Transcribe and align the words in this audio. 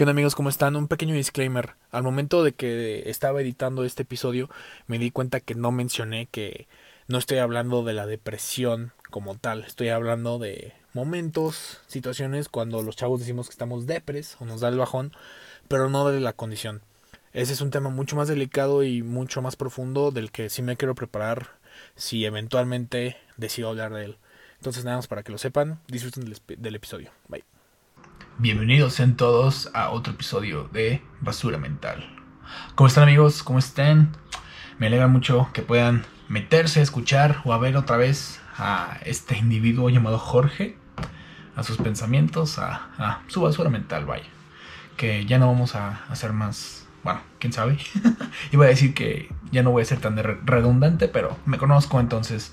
¿Qué 0.00 0.08
amigos? 0.08 0.34
¿Cómo 0.34 0.48
están? 0.48 0.76
Un 0.76 0.88
pequeño 0.88 1.14
disclaimer. 1.14 1.74
Al 1.90 2.02
momento 2.02 2.42
de 2.42 2.54
que 2.54 3.10
estaba 3.10 3.42
editando 3.42 3.84
este 3.84 4.04
episodio 4.04 4.48
me 4.86 4.98
di 4.98 5.10
cuenta 5.10 5.40
que 5.40 5.54
no 5.54 5.72
mencioné 5.72 6.24
que 6.24 6.68
no 7.06 7.18
estoy 7.18 7.36
hablando 7.36 7.84
de 7.84 7.92
la 7.92 8.06
depresión 8.06 8.94
como 9.10 9.34
tal. 9.34 9.62
Estoy 9.62 9.90
hablando 9.90 10.38
de 10.38 10.72
momentos, 10.94 11.82
situaciones 11.86 12.48
cuando 12.48 12.82
los 12.82 12.96
chavos 12.96 13.20
decimos 13.20 13.48
que 13.48 13.52
estamos 13.52 13.86
depres 13.86 14.38
o 14.40 14.46
nos 14.46 14.62
da 14.62 14.70
el 14.70 14.78
bajón, 14.78 15.12
pero 15.68 15.90
no 15.90 16.08
de 16.08 16.18
la 16.18 16.32
condición. 16.32 16.80
Ese 17.34 17.52
es 17.52 17.60
un 17.60 17.70
tema 17.70 17.90
mucho 17.90 18.16
más 18.16 18.26
delicado 18.26 18.82
y 18.82 19.02
mucho 19.02 19.42
más 19.42 19.56
profundo 19.56 20.12
del 20.12 20.30
que 20.30 20.48
sí 20.48 20.62
me 20.62 20.78
quiero 20.78 20.94
preparar 20.94 21.58
si 21.94 22.24
eventualmente 22.24 23.18
decido 23.36 23.68
hablar 23.68 23.92
de 23.92 24.06
él. 24.06 24.16
Entonces 24.56 24.82
nada 24.82 24.96
más 24.96 25.08
para 25.08 25.22
que 25.22 25.32
lo 25.32 25.36
sepan, 25.36 25.78
disfruten 25.88 26.24
del 26.56 26.74
episodio. 26.74 27.10
Bye. 27.28 27.49
Bienvenidos 28.38 28.94
sean 28.94 29.16
todos 29.16 29.70
a 29.74 29.90
otro 29.90 30.14
episodio 30.14 30.68
de 30.72 31.02
Basura 31.20 31.58
Mental. 31.58 32.08
¿Cómo 32.74 32.88
están 32.88 33.04
amigos? 33.04 33.42
¿Cómo 33.42 33.58
están? 33.58 34.16
Me 34.78 34.86
alegra 34.86 35.08
mucho 35.08 35.48
que 35.52 35.62
puedan 35.62 36.04
meterse 36.28 36.80
a 36.80 36.82
escuchar 36.82 37.42
o 37.44 37.52
a 37.52 37.58
ver 37.58 37.76
otra 37.76 37.96
vez 37.96 38.40
a 38.56 38.98
este 39.04 39.36
individuo 39.36 39.90
llamado 39.90 40.18
Jorge, 40.18 40.76
a 41.54 41.62
sus 41.62 41.76
pensamientos, 41.76 42.58
a, 42.58 43.22
su 43.26 43.42
basura 43.42 43.68
mental, 43.70 44.06
vaya. 44.06 44.28
Que 44.96 45.26
ya 45.26 45.38
no 45.38 45.46
vamos 45.46 45.74
a 45.74 46.04
hacer 46.08 46.32
más, 46.32 46.86
bueno, 47.04 47.20
quién 47.38 47.52
sabe. 47.52 47.78
Iba 48.52 48.64
a 48.64 48.68
decir 48.68 48.94
que 48.94 49.28
ya 49.52 49.62
no 49.62 49.70
voy 49.70 49.82
a 49.82 49.86
ser 49.86 50.00
tan 50.00 50.16
redundante, 50.16 51.08
pero 51.08 51.36
me 51.44 51.58
conozco 51.58 52.00
entonces 52.00 52.52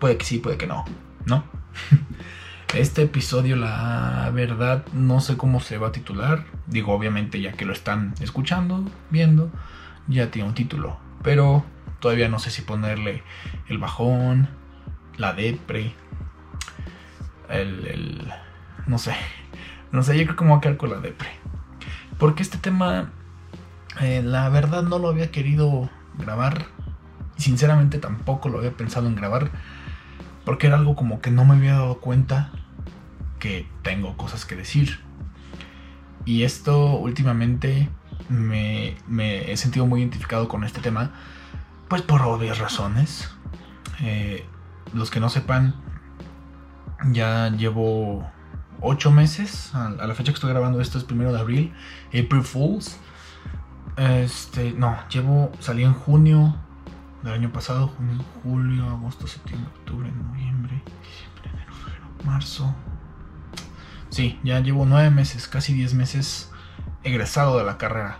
puede 0.00 0.16
que 0.16 0.24
sí, 0.24 0.38
puede 0.38 0.56
que 0.56 0.66
no, 0.66 0.84
¿no? 1.26 1.44
Este 2.74 3.02
episodio, 3.02 3.56
la 3.56 4.30
verdad, 4.32 4.84
no 4.92 5.20
sé 5.20 5.36
cómo 5.36 5.58
se 5.58 5.76
va 5.76 5.88
a 5.88 5.92
titular. 5.92 6.44
Digo, 6.68 6.92
obviamente, 6.92 7.40
ya 7.40 7.50
que 7.52 7.64
lo 7.64 7.72
están 7.72 8.14
escuchando, 8.20 8.84
viendo, 9.10 9.50
ya 10.06 10.30
tiene 10.30 10.48
un 10.48 10.54
título. 10.54 10.96
Pero 11.24 11.64
todavía 11.98 12.28
no 12.28 12.38
sé 12.38 12.50
si 12.50 12.62
ponerle 12.62 13.24
el 13.66 13.78
bajón, 13.78 14.48
la 15.16 15.32
depre, 15.32 15.94
el, 17.48 18.32
no 18.86 18.98
sé. 18.98 19.16
No 19.90 20.04
sé, 20.04 20.16
yo 20.16 20.22
creo 20.22 20.36
que 20.36 20.44
me 20.44 20.50
voy 20.50 20.58
a 20.58 20.60
quedar 20.60 20.76
con 20.76 20.90
la 20.90 21.00
depre. 21.00 21.28
Porque 22.18 22.44
este 22.44 22.56
tema, 22.56 23.10
eh, 24.00 24.22
la 24.24 24.48
verdad, 24.48 24.84
no 24.84 25.00
lo 25.00 25.08
había 25.08 25.32
querido 25.32 25.90
grabar. 26.18 26.66
Sinceramente 27.36 27.98
tampoco 27.98 28.48
lo 28.48 28.58
había 28.58 28.76
pensado 28.76 29.08
en 29.08 29.16
grabar. 29.16 29.50
Porque 30.44 30.68
era 30.68 30.76
algo 30.76 30.94
como 30.94 31.20
que 31.20 31.32
no 31.32 31.44
me 31.44 31.56
había 31.56 31.72
dado 31.72 31.98
cuenta 31.98 32.52
que 33.40 33.66
tengo 33.82 34.16
cosas 34.16 34.44
que 34.44 34.54
decir. 34.54 35.00
Y 36.24 36.44
esto 36.44 36.94
últimamente 36.94 37.88
me, 38.28 38.94
he 39.50 39.56
sentido 39.56 39.86
muy 39.86 40.00
identificado 40.00 40.46
con 40.46 40.62
este 40.62 40.80
tema, 40.80 41.10
pues 41.88 42.02
por 42.02 42.22
obvias 42.22 42.58
razones. 42.58 43.28
Eh, 44.00 44.46
los 44.92 45.10
que 45.10 45.18
no 45.18 45.28
sepan, 45.28 45.74
ya 47.10 47.48
llevo 47.50 48.30
8 48.80 49.10
meses, 49.10 49.74
a, 49.74 49.90
la 49.90 50.14
fecha 50.14 50.32
que 50.32 50.36
estoy 50.36 50.50
grabando 50.50 50.80
esto 50.80 50.98
es 50.98 51.04
primero 51.04 51.32
de 51.32 51.40
abril, 51.40 51.72
April 52.08 52.42
Fools. 52.42 52.98
Este, 53.96 54.72
no, 54.72 54.96
llevo, 55.08 55.50
salí 55.58 55.82
en 55.82 55.92
junio 55.92 56.56
del 57.22 57.34
año 57.34 57.52
pasado, 57.52 57.88
junio, 57.88 58.24
julio, 58.42 58.84
agosto, 58.86 59.26
septiembre, 59.26 59.70
octubre, 59.80 60.10
noviembre, 60.10 60.82
diciembre, 61.02 61.50
enero, 61.52 61.74
febrero, 61.74 62.06
marzo, 62.24 62.74
Sí, 64.10 64.40
ya 64.42 64.58
llevo 64.58 64.86
nueve 64.86 65.10
meses, 65.10 65.46
casi 65.46 65.72
diez 65.72 65.94
meses 65.94 66.50
egresado 67.04 67.58
de 67.58 67.64
la 67.64 67.78
carrera. 67.78 68.18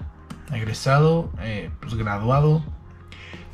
Egresado, 0.53 1.33
eh, 1.41 1.71
pues 1.81 1.95
graduado. 1.95 2.65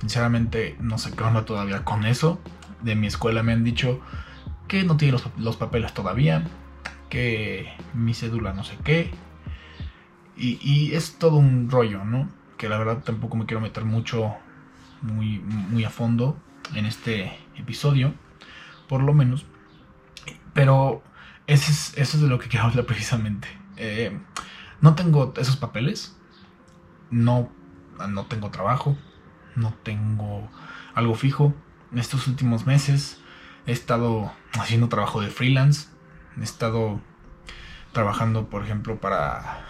Sinceramente 0.00 0.77
no 0.78 0.99
sé 0.99 1.12
qué 1.12 1.25
onda 1.25 1.47
todavía 1.47 1.83
con 1.84 2.05
eso. 2.05 2.38
De 2.83 2.94
mi 2.94 3.06
escuela 3.06 3.43
me 3.43 3.53
han 3.53 3.65
dicho 3.65 4.00
que 4.69 4.84
no 4.84 4.99
tiene 4.99 5.19
los, 5.38 5.56
papeles 5.56 5.94
todavía. 5.94 6.47
Que 7.09 7.72
mi 7.94 8.12
cédula 8.12 8.53
no 8.53 8.65
sé 8.65 8.77
qué. 8.84 9.11
Y, 10.37 10.59
y, 10.61 10.94
es 10.94 11.19
todo 11.19 11.37
un 11.37 11.71
rollo, 11.71 12.05
¿no? 12.05 12.28
Que 12.59 12.69
la 12.69 12.77
verdad 12.77 13.03
tampoco 13.03 13.38
me 13.38 13.47
quiero 13.47 13.62
meter 13.62 13.87
mucho, 13.87 14.34
muy, 15.00 15.38
muy 15.38 15.84
a 15.84 15.91
fondo 15.91 16.37
en 16.75 16.84
este 16.84 17.38
episodio. 17.56 18.12
Por 18.88 19.03
lo 19.03 19.15
menos. 19.15 19.47
Pero 20.53 21.03
eso 21.47 21.93
es, 21.97 22.21
de 22.21 22.29
lo 22.29 22.39
que 22.39 22.49
quiero 22.49 22.67
hablar 22.67 22.87
precisamente. 22.87 23.49
Eh, 23.77 24.19
no 24.81 24.95
tengo 24.95 25.33
esos 25.37 25.57
papeles. 25.57 26.17
No, 27.11 27.51
no 28.09 28.27
tengo 28.27 28.51
trabajo. 28.51 28.97
No 29.55 29.75
tengo 29.83 30.51
algo 30.95 31.15
fijo. 31.15 31.55
En 31.93 31.99
estos 31.99 32.27
últimos 32.27 32.67
meses 32.67 33.21
he 33.67 33.73
estado 33.73 34.33
haciendo 34.55 34.89
trabajo 34.89 35.21
de 35.21 35.29
freelance. 35.29 35.89
He 36.39 36.45
estado 36.45 37.01
trabajando, 37.93 38.51
por 38.51 38.62
ejemplo, 38.65 39.01
para, 39.01 39.65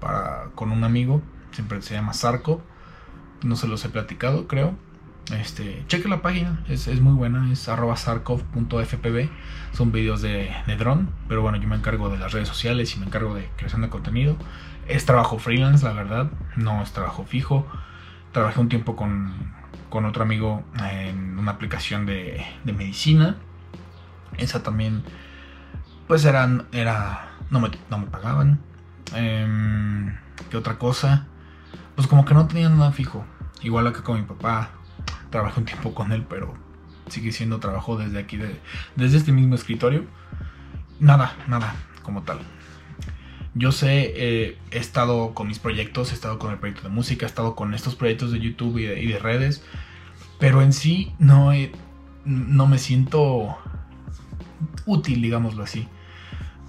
para 0.00 0.50
con 0.54 0.72
un 0.72 0.84
amigo. 0.84 1.22
Siempre 1.52 1.82
se 1.82 1.94
llama 1.94 2.14
Sarco. 2.14 2.62
No 3.42 3.54
se 3.56 3.68
los 3.68 3.84
he 3.84 3.88
platicado, 3.90 4.48
creo. 4.48 4.76
Este, 5.30 5.84
cheque 5.88 6.08
la 6.08 6.22
página, 6.22 6.60
es, 6.68 6.88
muy 7.00 7.12
buena, 7.12 7.52
es 7.52 7.68
arroba 7.68 7.96
sarkov.fpb, 7.96 9.28
son 9.72 9.92
videos 9.92 10.22
de, 10.22 10.50
de 10.66 10.76
dron, 10.76 11.10
pero 11.28 11.42
bueno, 11.42 11.58
yo 11.58 11.68
me 11.68 11.76
encargo 11.76 12.08
de 12.08 12.18
las 12.18 12.32
redes 12.32 12.48
sociales 12.48 12.96
y 12.96 12.98
me 12.98 13.06
encargo 13.06 13.34
de 13.34 13.50
creación 13.56 13.82
de 13.82 13.90
contenido. 13.90 14.36
Es 14.86 15.04
trabajo 15.04 15.38
freelance, 15.38 15.84
la 15.84 15.92
verdad, 15.92 16.30
no 16.56 16.82
es 16.82 16.92
trabajo 16.92 17.24
fijo. 17.24 17.66
Trabajé 18.32 18.60
un 18.60 18.70
tiempo 18.70 18.96
con, 18.96 19.52
con 19.90 20.06
otro 20.06 20.22
amigo 20.22 20.62
en 20.90 21.38
una 21.38 21.52
aplicación 21.52 22.06
de, 22.06 22.42
de 22.64 22.72
medicina. 22.72 23.36
Esa 24.38 24.62
también, 24.62 25.02
pues 26.06 26.24
eran, 26.24 26.68
era, 26.72 27.32
no 27.50 27.60
me, 27.60 27.70
no 27.90 27.98
me 27.98 28.06
pagaban. 28.06 28.60
Eh, 29.14 29.46
¿Qué 30.50 30.56
otra 30.56 30.78
cosa? 30.78 31.26
Pues 31.96 32.06
como 32.06 32.24
que 32.24 32.32
no 32.32 32.46
tenía 32.46 32.70
nada 32.70 32.92
fijo. 32.92 33.26
Igual 33.60 33.86
acá 33.88 34.02
con 34.02 34.16
mi 34.16 34.22
papá, 34.26 34.70
trabajé 35.30 35.60
un 35.60 35.66
tiempo 35.66 35.94
con 35.94 36.12
él, 36.12 36.24
pero 36.28 36.54
sigue 37.08 37.32
siendo 37.32 37.58
trabajo 37.58 37.96
desde 37.96 38.18
aquí, 38.18 38.38
desde 38.96 39.16
este 39.16 39.32
mismo 39.32 39.54
escritorio. 39.54 40.04
Nada, 41.00 41.36
nada 41.46 41.74
como 42.02 42.22
tal. 42.22 42.40
Yo 43.54 43.72
sé, 43.72 44.12
eh, 44.16 44.58
he 44.70 44.78
estado 44.78 45.34
con 45.34 45.48
mis 45.48 45.58
proyectos, 45.58 46.12
he 46.12 46.14
estado 46.14 46.38
con 46.38 46.52
el 46.52 46.58
proyecto 46.58 46.84
de 46.84 46.94
música, 46.94 47.26
he 47.26 47.28
estado 47.28 47.54
con 47.54 47.74
estos 47.74 47.94
proyectos 47.94 48.30
de 48.30 48.40
YouTube 48.40 48.78
y 48.78 49.06
de, 49.06 49.18
redes, 49.18 49.64
pero 50.38 50.62
en 50.62 50.72
sí 50.72 51.12
no, 51.18 51.50
no 52.24 52.66
me 52.66 52.78
siento 52.78 53.58
útil, 54.86 55.22
digámoslo 55.22 55.64
así. 55.64 55.88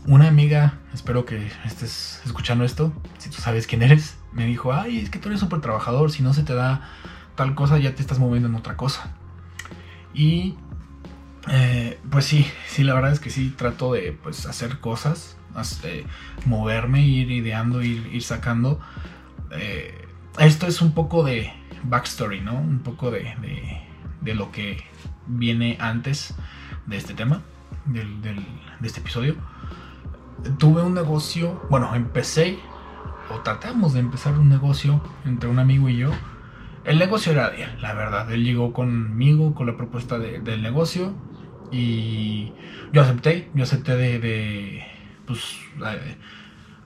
Una 0.05 0.27
amiga, 0.27 0.79
espero 0.93 1.25
que 1.25 1.51
estés 1.65 2.21
escuchando 2.25 2.63
esto, 2.63 2.93
si 3.17 3.29
tú 3.29 3.37
sabes 3.37 3.67
quién 3.67 3.83
eres, 3.83 4.17
me 4.31 4.45
dijo, 4.45 4.73
ay, 4.73 4.99
es 4.99 5.09
que 5.09 5.19
tú 5.19 5.29
eres 5.29 5.39
súper 5.39 5.61
trabajador, 5.61 6.11
si 6.11 6.23
no 6.23 6.33
se 6.33 6.43
te 6.43 6.55
da 6.55 6.89
tal 7.39 7.55
cosa, 7.55 7.77
ya 7.77 7.95
te 7.95 8.01
estás 8.01 8.19
moviendo 8.19 8.49
en 8.49 8.55
otra 8.55 8.75
cosa. 8.75 9.13
Y 10.13 10.55
eh, 11.47 11.97
pues 12.11 12.25
sí, 12.25 12.45
sí, 12.67 12.83
la 12.83 12.93
verdad 12.93 13.13
es 13.13 13.21
que 13.21 13.29
sí 13.29 13.53
trato 13.55 13.93
de 13.93 14.11
pues, 14.11 14.45
hacer 14.45 14.81
cosas, 14.81 15.37
eh, 15.83 16.05
moverme, 16.45 17.01
ir 17.01 17.31
ideando, 17.31 17.81
ir, 17.81 18.09
ir 18.13 18.23
sacando. 18.23 18.81
Eh, 19.51 20.05
esto 20.37 20.67
es 20.67 20.81
un 20.81 20.91
poco 20.91 21.23
de 21.23 21.49
backstory, 21.83 22.41
¿no? 22.41 22.55
Un 22.59 22.79
poco 22.79 23.09
de, 23.09 23.33
de, 24.19 24.35
lo 24.35 24.51
que 24.51 24.83
viene 25.25 25.77
antes 25.79 26.35
de 26.87 26.97
este 26.97 27.13
tema, 27.13 27.41
del, 27.85 28.21
del, 28.21 28.45
de 28.81 28.85
este 28.85 28.99
episodio. 28.99 29.37
Tuve 30.57 30.81
un 30.81 30.93
negocio, 30.93 31.65
bueno, 31.69 31.95
empecé, 31.95 32.59
o 33.33 33.39
tratamos 33.39 33.93
de 33.93 34.01
empezar 34.01 34.33
un 34.33 34.49
negocio 34.49 35.01
entre 35.23 35.49
un 35.49 35.59
amigo 35.59 35.87
y 35.87 35.95
yo 35.95 36.11
el 36.89 36.97
negocio 36.97 37.31
era 37.31 37.51
de 37.51 37.61
él, 37.63 37.69
la 37.81 37.93
verdad. 37.93 38.31
Él 38.31 38.43
llegó 38.43 38.73
conmigo 38.73 39.53
con 39.53 39.67
la 39.67 39.77
propuesta 39.77 40.17
del 40.17 40.63
negocio 40.63 41.13
y 41.71 42.51
yo 42.91 43.03
acepté, 43.03 43.51
yo 43.53 43.63
acepté 43.63 43.95
de, 43.95 44.83
pues, 45.27 45.59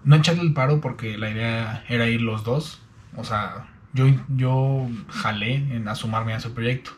no 0.04 0.16
echarle 0.18 0.42
el 0.42 0.54
paro 0.54 0.82
porque 0.82 1.18
la 1.18 1.30
idea 1.30 1.86
era 1.88 2.10
ir 2.10 2.22
los 2.22 2.44
dos. 2.44 2.82
O 3.16 3.24
sea, 3.24 3.70
yo, 3.94 4.08
yo 4.28 4.90
jalé 5.08 5.56
en 5.56 5.88
asumarme 5.88 6.34
a 6.34 6.38
ese 6.38 6.50
proyecto. 6.50 6.92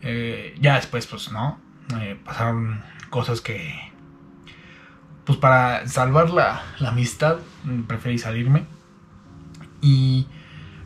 Eh, 0.00 0.54
ya 0.60 0.76
después, 0.76 1.08
pues, 1.08 1.32
no, 1.32 1.58
eh, 2.00 2.16
pasaron 2.24 2.80
cosas 3.10 3.40
que, 3.40 3.74
pues, 5.24 5.36
para 5.36 5.88
salvar 5.88 6.30
la, 6.30 6.62
la 6.78 6.90
amistad, 6.90 7.38
preferí 7.88 8.18
salirme. 8.18 8.66
Y 9.82 10.28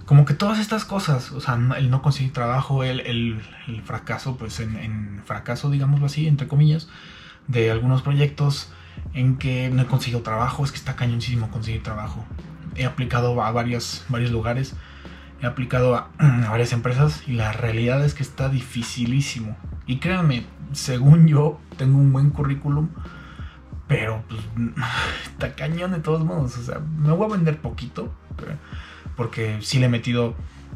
como 0.07 0.25
que 0.25 0.35
todas 0.35 0.59
estas 0.59 0.85
cosas, 0.85 1.33
o 1.33 1.41
sea, 1.41 1.59
el 1.77 1.91
no 1.91 2.03
conseguir 2.03 2.33
trabajo, 2.33 2.85
el, 2.85 3.01
el, 3.01 3.43
fracaso, 3.85 4.37
pues 4.37 4.61
en, 4.61 5.23
fracaso, 5.25 5.71
digámoslo 5.71 6.07
así, 6.07 6.27
entre 6.27 6.47
comillas, 6.47 6.89
de 7.49 7.71
algunos 7.71 8.03
proyectos 8.03 8.71
en 9.13 9.37
que 9.39 9.71
no 9.71 9.83
he 9.83 9.87
conseguido 9.87 10.23
trabajo, 10.23 10.65
es 10.65 10.73
que 10.73 10.79
está 10.79 10.97
cañoncísimo 10.97 11.51
conseguir 11.51 11.83
trabajo. 11.83 12.25
he 12.77 12.85
aplicado 12.85 13.43
a 13.43 13.51
varios, 13.51 14.05
varios 14.09 14.31
lugares, 14.31 14.75
he 15.41 15.47
aplicado 15.47 15.95
a, 15.95 16.11
a 16.19 16.51
varias 16.51 16.73
empresas 16.73 17.23
y 17.27 17.33
la 17.33 17.53
realidad 17.53 18.05
es 18.05 18.15
que 18.15 18.23
está 18.23 18.49
dificilísimo. 18.49 19.57
Y 19.87 19.99
créanme, 19.99 20.45
según 20.73 21.27
yo, 21.27 21.61
tengo 21.77 21.99
un 21.99 22.13
buen 22.13 22.31
currículum, 22.31 22.89
pero 23.87 24.23
pues 24.29 24.41
está 25.25 25.55
cañón 25.55 25.93
de 25.93 26.01
todos 26.01 26.25
modos. 26.25 26.59
O 26.59 26.63
sea, 26.63 26.81
me 26.81 27.13
voy 27.13 27.31
a 27.31 27.37
vender 27.37 27.61
poquito, 27.61 28.13
porque 29.17 29.59
sí 29.61 29.79
le 29.79 29.87
he 29.87 29.89
metido 29.89 30.35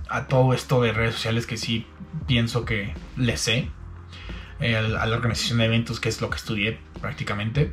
a 0.08 0.26
todo 0.26 0.54
esto 0.54 0.80
de 0.82 0.92
redes 0.92 1.14
sociales 1.14 1.46
que 1.46 1.56
sí 1.56 1.86
pienso 2.26 2.64
que 2.64 2.94
le 3.16 3.36
sé. 3.36 3.70
Eh, 4.60 4.76
a 4.76 5.06
la 5.06 5.16
organización 5.16 5.58
de 5.58 5.66
eventos, 5.66 6.00
que 6.00 6.08
es 6.08 6.20
lo 6.20 6.30
que 6.30 6.36
estudié 6.36 6.80
prácticamente, 7.00 7.72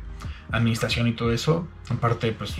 administración 0.52 1.08
y 1.08 1.12
todo 1.12 1.32
eso. 1.32 1.66
Aparte, 1.90 2.30
pues, 2.32 2.54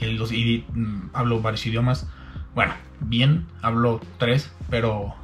y, 0.00 0.64
mm, 0.72 1.10
hablo 1.14 1.40
varios 1.40 1.64
idiomas. 1.64 2.06
Bueno, 2.54 2.74
bien, 3.00 3.46
hablo 3.62 4.00
tres, 4.18 4.52
pero 4.68 5.14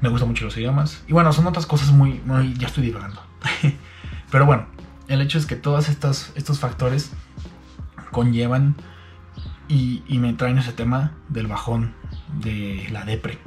me 0.00 0.08
gustan 0.08 0.28
mucho 0.28 0.44
los 0.44 0.56
idiomas. 0.56 1.02
Y 1.08 1.12
bueno, 1.12 1.32
son 1.32 1.46
otras 1.48 1.66
cosas 1.66 1.90
muy, 1.90 2.20
muy 2.24 2.54
ya 2.54 2.68
estoy 2.68 2.84
divagando. 2.84 3.20
pero 4.30 4.46
bueno, 4.46 4.66
el 5.08 5.20
hecho 5.20 5.38
es 5.38 5.46
que 5.46 5.56
todos 5.56 5.88
estos 5.88 6.60
factores 6.60 7.10
conllevan 8.12 8.76
y, 9.68 10.02
y 10.06 10.18
me 10.18 10.32
traen 10.32 10.58
ese 10.58 10.72
tema 10.72 11.12
del 11.28 11.46
bajón, 11.46 11.94
de 12.40 12.86
la 12.90 13.04
depre. 13.04 13.38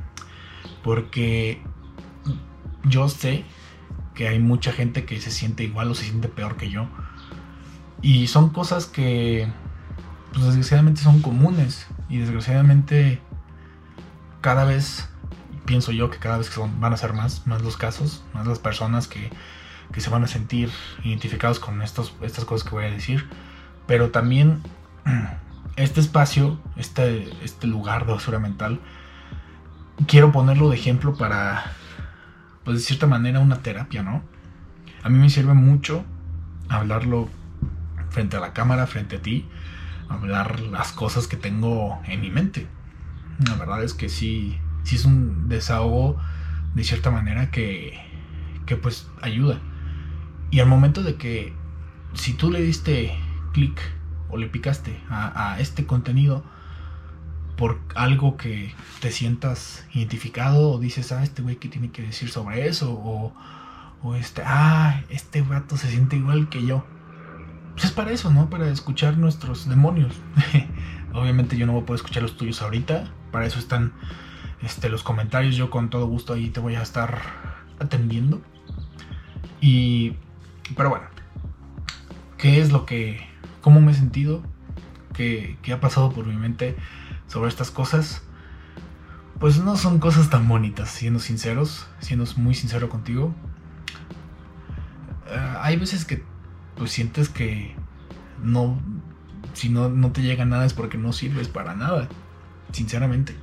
Porque 0.83 1.61
yo 2.83 3.09
sé 3.09 3.45
que 4.17 4.27
hay 4.27 4.39
mucha 4.39 4.71
gente 4.71 5.05
que 5.05 5.21
se 5.21 5.31
siente 5.31 5.63
igual 5.63 5.91
o 5.91 5.95
se 5.95 6.05
siente 6.05 6.27
peor 6.27 6.57
que 6.57 6.69
yo. 6.69 6.87
Y 8.01 8.27
son 8.27 8.49
cosas 8.49 8.85
que, 8.85 9.47
pues 10.33 10.45
desgraciadamente 10.45 11.01
son 11.01 11.21
comunes. 11.21 11.87
Y 12.09 12.17
desgraciadamente 12.17 13.21
cada 14.41 14.65
vez, 14.65 15.07
pienso 15.65 15.91
yo 15.91 16.09
que 16.09 16.17
cada 16.17 16.37
vez 16.37 16.47
son, 16.47 16.79
van 16.79 16.93
a 16.93 16.97
ser 16.97 17.13
más, 17.13 17.45
más 17.45 17.61
los 17.61 17.77
casos, 17.77 18.23
más 18.33 18.47
las 18.47 18.59
personas 18.59 19.07
que, 19.07 19.29
que 19.91 20.01
se 20.01 20.09
van 20.09 20.23
a 20.23 20.27
sentir 20.27 20.71
identificados 21.03 21.59
con 21.59 21.81
estos, 21.81 22.15
estas 22.21 22.45
cosas 22.45 22.67
que 22.67 22.75
voy 22.75 22.85
a 22.85 22.91
decir. 22.91 23.29
Pero 23.85 24.09
también 24.09 24.61
este 25.77 26.01
espacio, 26.01 26.59
este, 26.75 27.29
este 27.43 27.67
lugar 27.67 28.05
de 28.05 28.13
basura 28.13 28.39
mental, 28.39 28.81
quiero 30.07 30.31
ponerlo 30.31 30.69
de 30.69 30.75
ejemplo 30.75 31.15
para 31.15 31.71
pues 32.65 32.79
de 32.79 32.83
cierta 32.83 33.07
manera 33.07 33.39
una 33.39 33.61
terapia, 33.61 34.03
¿no? 34.03 34.23
A 35.03 35.09
mí 35.09 35.17
me 35.17 35.29
sirve 35.29 35.53
mucho 35.53 36.03
hablarlo 36.67 37.29
frente 38.09 38.35
a 38.35 38.39
la 38.41 38.51
cámara, 38.51 38.87
frente 38.87 39.17
a 39.17 39.21
ti, 39.21 39.47
hablar 40.09 40.59
las 40.59 40.91
cosas 40.91 41.27
que 41.27 41.37
tengo 41.37 42.01
en 42.05 42.19
mi 42.19 42.29
mente. 42.29 42.67
La 43.47 43.55
verdad 43.55 43.83
es 43.83 43.93
que 43.93 44.09
sí, 44.09 44.57
sí 44.83 44.95
es 44.95 45.05
un 45.05 45.47
desahogo 45.47 46.17
de 46.73 46.83
cierta 46.83 47.11
manera 47.11 47.51
que, 47.51 47.97
que 48.65 48.75
pues 48.75 49.07
ayuda. 49.21 49.59
Y 50.49 50.59
al 50.59 50.67
momento 50.67 51.03
de 51.03 51.15
que 51.15 51.53
si 52.13 52.33
tú 52.33 52.51
le 52.51 52.61
diste 52.61 53.17
clic 53.53 53.79
o 54.29 54.37
le 54.37 54.47
picaste 54.47 54.99
a, 55.09 55.57
este 55.59 55.85
contenido, 55.85 56.43
por 57.55 57.79
algo 57.95 58.37
que 58.37 58.73
te 59.01 59.11
sientas 59.11 59.85
identificado 59.93 60.71
o 60.71 60.79
dices, 60.79 61.11
ah, 61.11 61.23
este 61.23 61.41
güey, 61.41 61.55
¿qué 61.55 61.69
tiene 61.69 61.89
que 61.89 62.03
decir 62.03 62.29
sobre 62.29 62.67
eso? 62.67 62.93
O, 62.93 63.33
o 64.03 64.15
este, 64.15 64.43
ah, 64.45 65.01
este 65.09 65.41
gato 65.41 65.75
se 65.75 65.89
siente 65.89 66.15
igual 66.15 66.49
que 66.49 66.65
yo. 66.65 66.85
Pues 67.77 67.85
es 67.85 67.91
para 67.91 68.11
eso, 68.11 68.31
¿no? 68.31 68.49
Para 68.49 68.69
escuchar 68.69 69.17
nuestros 69.17 69.69
demonios. 69.69 70.15
Obviamente 71.13 71.57
yo 71.57 71.65
no 71.65 71.73
voy 71.73 71.83
a 71.83 71.85
poder 71.85 72.01
escuchar 72.01 72.23
los 72.23 72.35
tuyos 72.35 72.61
ahorita. 72.61 73.11
Para 73.31 73.45
eso 73.45 73.59
están 73.59 73.93
este, 74.63 74.89
los 74.89 75.03
comentarios. 75.03 75.55
Yo 75.55 75.69
con 75.69 75.89
todo 75.89 76.07
gusto 76.07 76.33
ahí 76.33 76.49
te 76.49 76.59
voy 76.59 76.75
a 76.75 76.81
estar 76.81 77.21
atendiendo. 77.79 78.41
Y... 79.61 80.13
Pero 80.75 80.89
bueno. 80.89 81.05
¿Qué 82.37 82.61
es 82.61 82.71
lo 82.71 82.85
que... 82.85 83.27
¿Cómo 83.67 83.81
me 83.81 83.91
he 83.91 83.95
sentido? 83.95 84.43
¿Qué, 85.13 85.57
ha 85.73 85.81
pasado 85.81 86.13
por 86.13 86.25
mi 86.25 86.37
mente? 86.37 86.77
sobre 87.27 87.49
estas 87.49 87.69
cosas, 87.69 88.21
pues 89.41 89.59
no 89.59 89.75
son 89.75 89.99
cosas 89.99 90.29
tan 90.29 90.47
bonitas, 90.47 90.89
siendo 90.89 91.19
sinceros, 91.19 91.85
siendo 91.99 92.23
muy 92.37 92.55
sincero 92.55 92.87
contigo. 92.87 93.35
Eh, 95.29 95.55
hay 95.59 95.75
veces 95.75 96.05
que 96.05 96.23
pues 96.77 96.91
sientes 96.91 97.27
que 97.27 97.75
no, 98.41 98.79
si 99.51 99.67
no, 99.67 99.89
no 99.89 100.13
te 100.13 100.21
llega 100.21 100.45
nada 100.45 100.65
es 100.65 100.73
porque 100.73 100.97
no 100.97 101.11
sirves 101.11 101.49
para 101.49 101.75
nada, 101.75 102.07
sinceramente. 102.71 103.35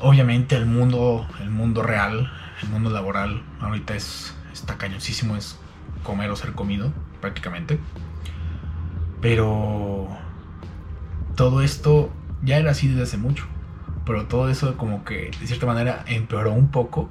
Obviamente 0.00 0.54
el 0.54 0.66
mundo, 0.66 1.26
el 1.40 1.50
mundo 1.50 1.82
real, 1.82 2.30
el 2.62 2.68
mundo 2.68 2.90
laboral, 2.90 3.42
ahorita 3.60 3.96
es, 3.96 4.32
está 4.52 4.78
cañosísimo, 4.78 5.34
es 5.34 5.58
comer 6.04 6.30
o 6.30 6.36
ser 6.36 6.52
comido, 6.52 6.92
prácticamente. 7.20 7.80
Pero 9.20 10.08
todo 11.34 11.62
esto 11.62 12.10
ya 12.42 12.58
era 12.58 12.72
así 12.72 12.88
desde 12.88 13.02
hace 13.02 13.16
mucho. 13.18 13.46
Pero 14.04 14.26
todo 14.26 14.48
eso 14.48 14.76
como 14.76 15.04
que 15.04 15.30
de 15.40 15.46
cierta 15.46 15.66
manera 15.66 16.04
empeoró 16.06 16.52
un 16.52 16.70
poco 16.70 17.10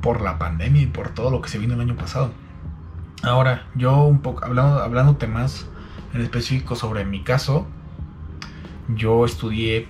por 0.00 0.20
la 0.20 0.38
pandemia 0.38 0.82
y 0.82 0.86
por 0.86 1.10
todo 1.10 1.30
lo 1.30 1.40
que 1.40 1.48
se 1.48 1.58
vino 1.58 1.74
el 1.74 1.80
año 1.80 1.96
pasado. 1.96 2.32
Ahora, 3.22 3.66
yo 3.74 4.04
un 4.04 4.20
poco, 4.20 4.44
hablando, 4.44 4.82
hablando 4.82 5.16
temas 5.16 5.66
en 6.14 6.20
específico 6.22 6.76
sobre 6.76 7.04
mi 7.04 7.22
caso, 7.22 7.66
yo 8.88 9.24
estudié, 9.24 9.88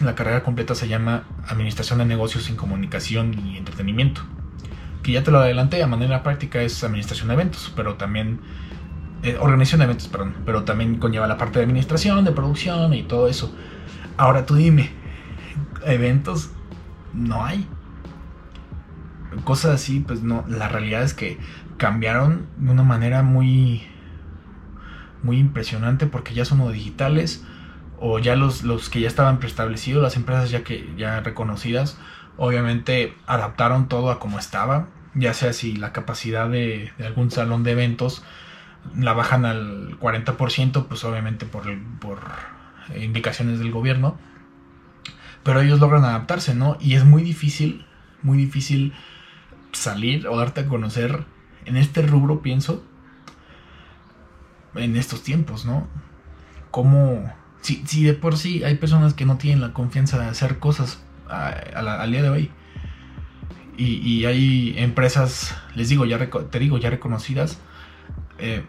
la 0.00 0.14
carrera 0.14 0.42
completa 0.42 0.74
se 0.74 0.88
llama 0.88 1.24
Administración 1.46 2.00
de 2.00 2.04
Negocios 2.04 2.44
sin 2.44 2.56
Comunicación 2.56 3.34
y 3.46 3.56
Entretenimiento. 3.56 4.22
Que 5.02 5.12
ya 5.12 5.22
te 5.22 5.30
lo 5.30 5.38
adelanté, 5.38 5.82
a 5.82 5.86
manera 5.86 6.22
práctica 6.22 6.60
es 6.60 6.82
Administración 6.82 7.28
de 7.28 7.34
Eventos, 7.34 7.72
pero 7.74 7.94
también 7.94 8.40
eh, 9.22 9.36
organización 9.40 9.80
de 9.80 9.84
eventos, 9.86 10.08
perdón, 10.08 10.34
pero 10.46 10.64
también 10.64 10.98
conlleva 10.98 11.26
la 11.26 11.36
parte 11.38 11.58
de 11.58 11.64
administración, 11.64 12.24
de 12.24 12.32
producción 12.32 12.94
y 12.94 13.02
todo 13.02 13.28
eso. 13.28 13.54
Ahora 14.16 14.46
tú 14.46 14.54
dime, 14.54 14.90
eventos 15.84 16.50
no 17.12 17.44
hay. 17.44 17.66
Cosas 19.44 19.74
así, 19.74 20.00
pues 20.00 20.22
no, 20.22 20.44
la 20.48 20.68
realidad 20.68 21.02
es 21.02 21.14
que 21.14 21.38
cambiaron 21.76 22.46
de 22.56 22.70
una 22.70 22.82
manera 22.82 23.22
muy 23.22 23.82
muy 25.22 25.38
impresionante 25.38 26.06
porque 26.06 26.34
ya 26.34 26.44
son 26.44 26.72
digitales 26.72 27.44
o 28.00 28.18
ya 28.18 28.36
los, 28.36 28.62
los 28.62 28.88
que 28.88 29.00
ya 29.00 29.08
estaban 29.08 29.38
preestablecidos, 29.38 30.02
las 30.02 30.16
empresas 30.16 30.50
ya 30.50 30.62
que 30.62 30.88
ya 30.96 31.20
reconocidas, 31.20 31.98
obviamente 32.36 33.14
adaptaron 33.26 33.88
todo 33.88 34.10
a 34.10 34.20
como 34.20 34.38
estaba, 34.38 34.88
ya 35.14 35.34
sea 35.34 35.52
si 35.52 35.74
la 35.74 35.92
capacidad 35.92 36.48
de, 36.48 36.92
de 36.98 37.06
algún 37.06 37.30
salón 37.30 37.64
de 37.64 37.72
eventos 37.72 38.22
la 38.96 39.12
bajan 39.12 39.44
al 39.44 39.98
40%, 39.98 40.86
pues 40.86 41.04
obviamente 41.04 41.46
por, 41.46 41.64
por 42.00 42.20
indicaciones 42.96 43.58
del 43.58 43.70
gobierno. 43.70 44.18
Pero 45.42 45.60
ellos 45.60 45.80
logran 45.80 46.04
adaptarse, 46.04 46.54
¿no? 46.54 46.76
Y 46.80 46.94
es 46.94 47.04
muy 47.04 47.22
difícil, 47.22 47.86
muy 48.22 48.38
difícil 48.38 48.92
salir 49.72 50.26
o 50.26 50.36
darte 50.36 50.62
a 50.62 50.66
conocer 50.66 51.24
en 51.64 51.76
este 51.76 52.02
rubro, 52.02 52.42
pienso, 52.42 52.82
en 54.74 54.96
estos 54.96 55.22
tiempos, 55.22 55.64
¿no? 55.64 55.86
Como, 56.70 57.32
si, 57.60 58.04
de 58.04 58.14
por 58.14 58.36
sí 58.36 58.64
hay 58.64 58.76
personas 58.76 59.14
que 59.14 59.24
no 59.24 59.38
tienen 59.38 59.60
la 59.60 59.72
confianza 59.72 60.18
de 60.18 60.26
hacer 60.26 60.58
cosas 60.58 61.02
al 61.28 62.10
día 62.10 62.22
de 62.22 62.30
hoy, 62.30 62.50
y, 63.76 63.98
y, 63.98 64.24
hay 64.24 64.74
empresas, 64.76 65.56
les 65.76 65.88
digo, 65.88 66.04
ya 66.04 66.18
te 66.18 66.58
digo, 66.58 66.78
ya 66.78 66.90
reconocidas, 66.90 67.60
eh, 68.38 68.64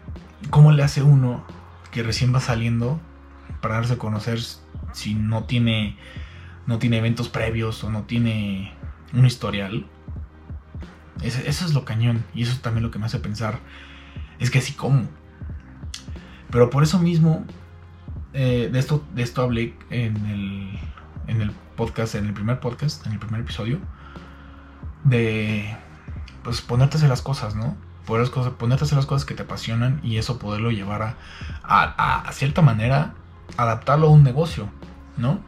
¿cómo 0.50 0.72
le 0.72 0.82
hace 0.82 1.02
uno 1.02 1.44
que 1.90 2.02
recién 2.02 2.34
va 2.34 2.40
saliendo 2.40 3.00
para 3.60 3.76
darse 3.76 3.94
a 3.94 3.98
conocer 3.98 4.40
si 4.92 5.14
no 5.14 5.44
tiene, 5.44 5.96
no 6.66 6.78
tiene 6.78 6.98
eventos 6.98 7.28
previos 7.28 7.82
o 7.84 7.90
no 7.90 8.04
tiene 8.04 8.74
un 9.12 9.26
historial? 9.26 9.86
eso 11.22 11.66
es 11.66 11.74
lo 11.74 11.84
cañón 11.84 12.24
y 12.34 12.42
eso 12.42 12.52
es 12.52 12.62
también 12.62 12.82
lo 12.82 12.90
que 12.90 12.98
me 12.98 13.06
hace 13.06 13.18
pensar. 13.18 13.58
Es 14.38 14.50
que 14.50 14.58
así 14.58 14.72
como. 14.72 15.06
Pero 16.50 16.70
por 16.70 16.82
eso 16.82 16.98
mismo, 16.98 17.44
eh, 18.32 18.68
de, 18.72 18.78
esto, 18.78 19.04
de 19.14 19.22
esto 19.22 19.42
hablé 19.42 19.74
en 19.90 20.16
el, 20.26 20.78
en 21.28 21.42
el 21.42 21.50
podcast, 21.76 22.14
en 22.14 22.26
el 22.26 22.32
primer 22.32 22.58
podcast, 22.58 23.06
en 23.06 23.12
el 23.12 23.18
primer 23.18 23.42
episodio, 23.42 23.78
de 25.04 25.76
pues 26.42 26.60
ponerte 26.62 26.98
a 27.04 27.08
las 27.08 27.22
cosas, 27.22 27.54
¿no? 27.54 27.76
Poder 28.10 28.28
ponerte 28.54 28.82
a 28.82 28.86
hacer 28.86 28.96
las 28.96 29.06
cosas 29.06 29.24
que 29.24 29.34
te 29.34 29.44
apasionan 29.44 30.00
y 30.02 30.16
eso 30.16 30.40
poderlo 30.40 30.72
llevar 30.72 31.02
a, 31.02 31.14
a, 31.62 32.32
cierta 32.32 32.60
manera, 32.60 33.14
adaptarlo 33.56 34.08
a 34.08 34.10
un 34.10 34.24
negocio, 34.24 34.68
¿no? 35.16 35.38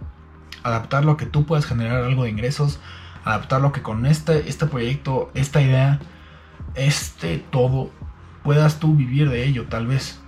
Adaptarlo 0.63 1.13
a 1.13 1.17
que 1.17 1.27
tú 1.27 1.45
puedas 1.45 1.67
generar 1.67 2.05
algo 2.05 2.23
de 2.23 2.31
ingresos, 2.31 2.79
adaptarlo 3.25 3.69
a 3.69 3.73
que 3.73 3.83
con 3.83 4.07
este, 4.07 4.49
este 4.49 4.67
proyecto, 4.67 5.33
esta 5.35 5.61
idea, 5.61 5.99
este 6.77 7.39
todo, 7.39 7.91
puedas 8.45 8.79
tú 8.79 8.95
vivir 8.95 9.29
de 9.29 9.45
ello, 9.45 9.67
tal 9.67 9.89
vez. 9.89 10.21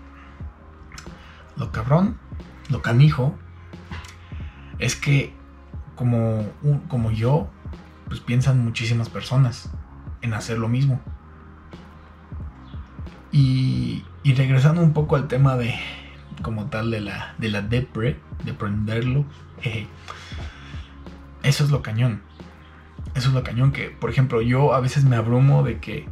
Lo 1.56 1.70
cabrón, 1.70 2.18
lo 2.68 2.82
canijo, 2.82 3.36
es 4.80 4.96
que 4.96 5.32
como, 5.94 6.44
como 6.88 7.12
yo, 7.12 7.48
pues 8.08 8.18
piensan 8.18 8.64
muchísimas 8.64 9.08
personas 9.08 9.70
en 10.20 10.34
hacer 10.34 10.58
lo 10.58 10.68
mismo. 10.68 11.00
Y, 13.36 14.04
regresando 14.36 14.80
un 14.80 14.92
poco 14.92 15.16
al 15.16 15.26
tema 15.26 15.56
de, 15.56 15.74
como 16.42 16.66
tal, 16.66 16.92
de 16.92 17.00
la, 17.00 17.34
de 17.38 17.48
la 17.48 17.62
depre, 17.62 18.20
de 18.44 18.54
prenderlo, 18.54 19.24
eso 21.42 21.64
es 21.64 21.70
lo 21.70 21.82
cañón. 21.82 22.22
Eso 23.16 23.28
es 23.30 23.34
lo 23.34 23.42
cañón 23.42 23.72
que, 23.72 23.90
por 23.90 24.08
ejemplo, 24.08 24.40
yo 24.40 24.72
a 24.72 24.78
veces 24.78 25.04
me 25.04 25.16
abrumo 25.16 25.64
de 25.64 25.80
que 25.80 26.08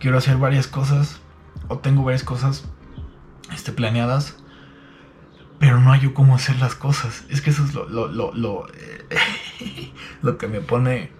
quiero 0.00 0.18
hacer 0.18 0.36
varias 0.36 0.66
cosas 0.66 1.20
o 1.68 1.78
tengo 1.78 2.02
varias 2.02 2.24
cosas 2.24 2.68
este, 3.54 3.70
planeadas, 3.70 4.36
pero 5.60 5.80
no 5.80 5.92
hay 5.92 6.00
yo 6.00 6.12
cómo 6.12 6.34
hacer 6.34 6.58
las 6.58 6.74
cosas. 6.74 7.24
Es 7.28 7.40
que 7.40 7.50
eso 7.50 7.64
es 7.64 7.72
lo, 7.72 7.88
lo, 7.88 8.08
lo, 8.08 8.34
lo, 8.34 8.66
lo 10.22 10.38
que 10.38 10.48
me 10.48 10.60
pone 10.60 11.12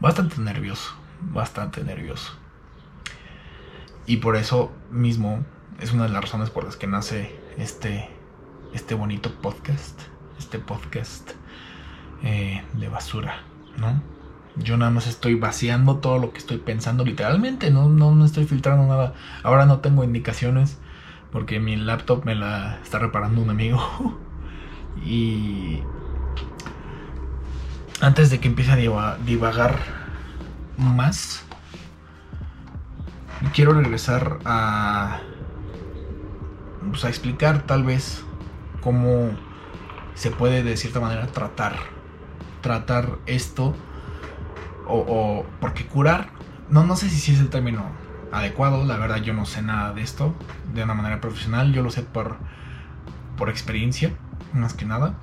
bastante 0.00 0.40
nervioso, 0.40 0.94
bastante 1.20 1.84
nervioso. 1.84 2.38
Y 4.06 4.18
por 4.18 4.36
eso 4.36 4.72
mismo 4.90 5.44
es 5.80 5.92
una 5.92 6.04
de 6.04 6.10
las 6.10 6.22
razones 6.22 6.50
por 6.50 6.64
las 6.64 6.76
que 6.76 6.86
nace 6.86 7.34
este, 7.58 8.08
este 8.72 8.94
bonito 8.94 9.32
podcast, 9.42 10.00
este 10.38 10.58
podcast 10.58 11.32
eh, 12.22 12.62
de 12.74 12.88
basura, 12.88 13.42
¿no? 13.78 14.00
Yo 14.56 14.76
nada 14.76 14.90
más 14.90 15.06
estoy 15.06 15.34
vaciando 15.34 15.96
todo 15.96 16.18
lo 16.18 16.32
que 16.32 16.38
estoy 16.38 16.58
pensando 16.58 17.04
literalmente, 17.04 17.70
no, 17.70 17.88
no, 17.88 18.14
no 18.14 18.24
estoy 18.24 18.46
filtrando 18.46 18.86
nada. 18.86 19.14
Ahora 19.42 19.66
no 19.66 19.80
tengo 19.80 20.02
indicaciones 20.02 20.78
porque 21.30 21.60
mi 21.60 21.76
laptop 21.76 22.24
me 22.24 22.34
la 22.34 22.78
está 22.82 22.98
reparando 22.98 23.42
un 23.42 23.50
amigo. 23.50 24.18
y 25.04 25.80
antes 28.00 28.30
de 28.30 28.40
que 28.40 28.48
empiece 28.48 28.72
a 28.72 29.16
divagar 29.16 29.78
más, 30.78 31.45
quiero 33.52 33.72
regresar 33.72 34.38
a, 34.44 35.20
pues 36.90 37.04
a 37.04 37.08
explicar 37.08 37.62
tal 37.66 37.84
vez 37.84 38.24
cómo 38.80 39.30
se 40.14 40.30
puede 40.30 40.62
de 40.62 40.76
cierta 40.76 41.00
manera 41.00 41.26
tratar, 41.26 41.76
tratar 42.62 43.18
esto 43.26 43.74
o, 44.88 45.44
porque 45.60 45.86
curar, 45.86 46.28
no, 46.70 46.84
no 46.84 46.96
sé 46.96 47.10
si 47.10 47.32
es 47.32 47.40
el 47.40 47.48
término 47.48 47.84
adecuado, 48.32 48.84
la 48.84 48.96
verdad 48.96 49.16
yo 49.16 49.34
no 49.34 49.44
sé 49.46 49.62
nada 49.62 49.92
de 49.92 50.02
esto 50.02 50.34
de 50.72 50.84
una 50.84 50.94
manera 50.94 51.20
profesional, 51.20 51.72
yo 51.72 51.82
lo 51.82 51.90
sé 51.90 52.02
por, 52.02 52.36
por 53.36 53.48
experiencia, 53.48 54.12
más 54.52 54.74
que 54.74 54.84
nada. 54.84 55.14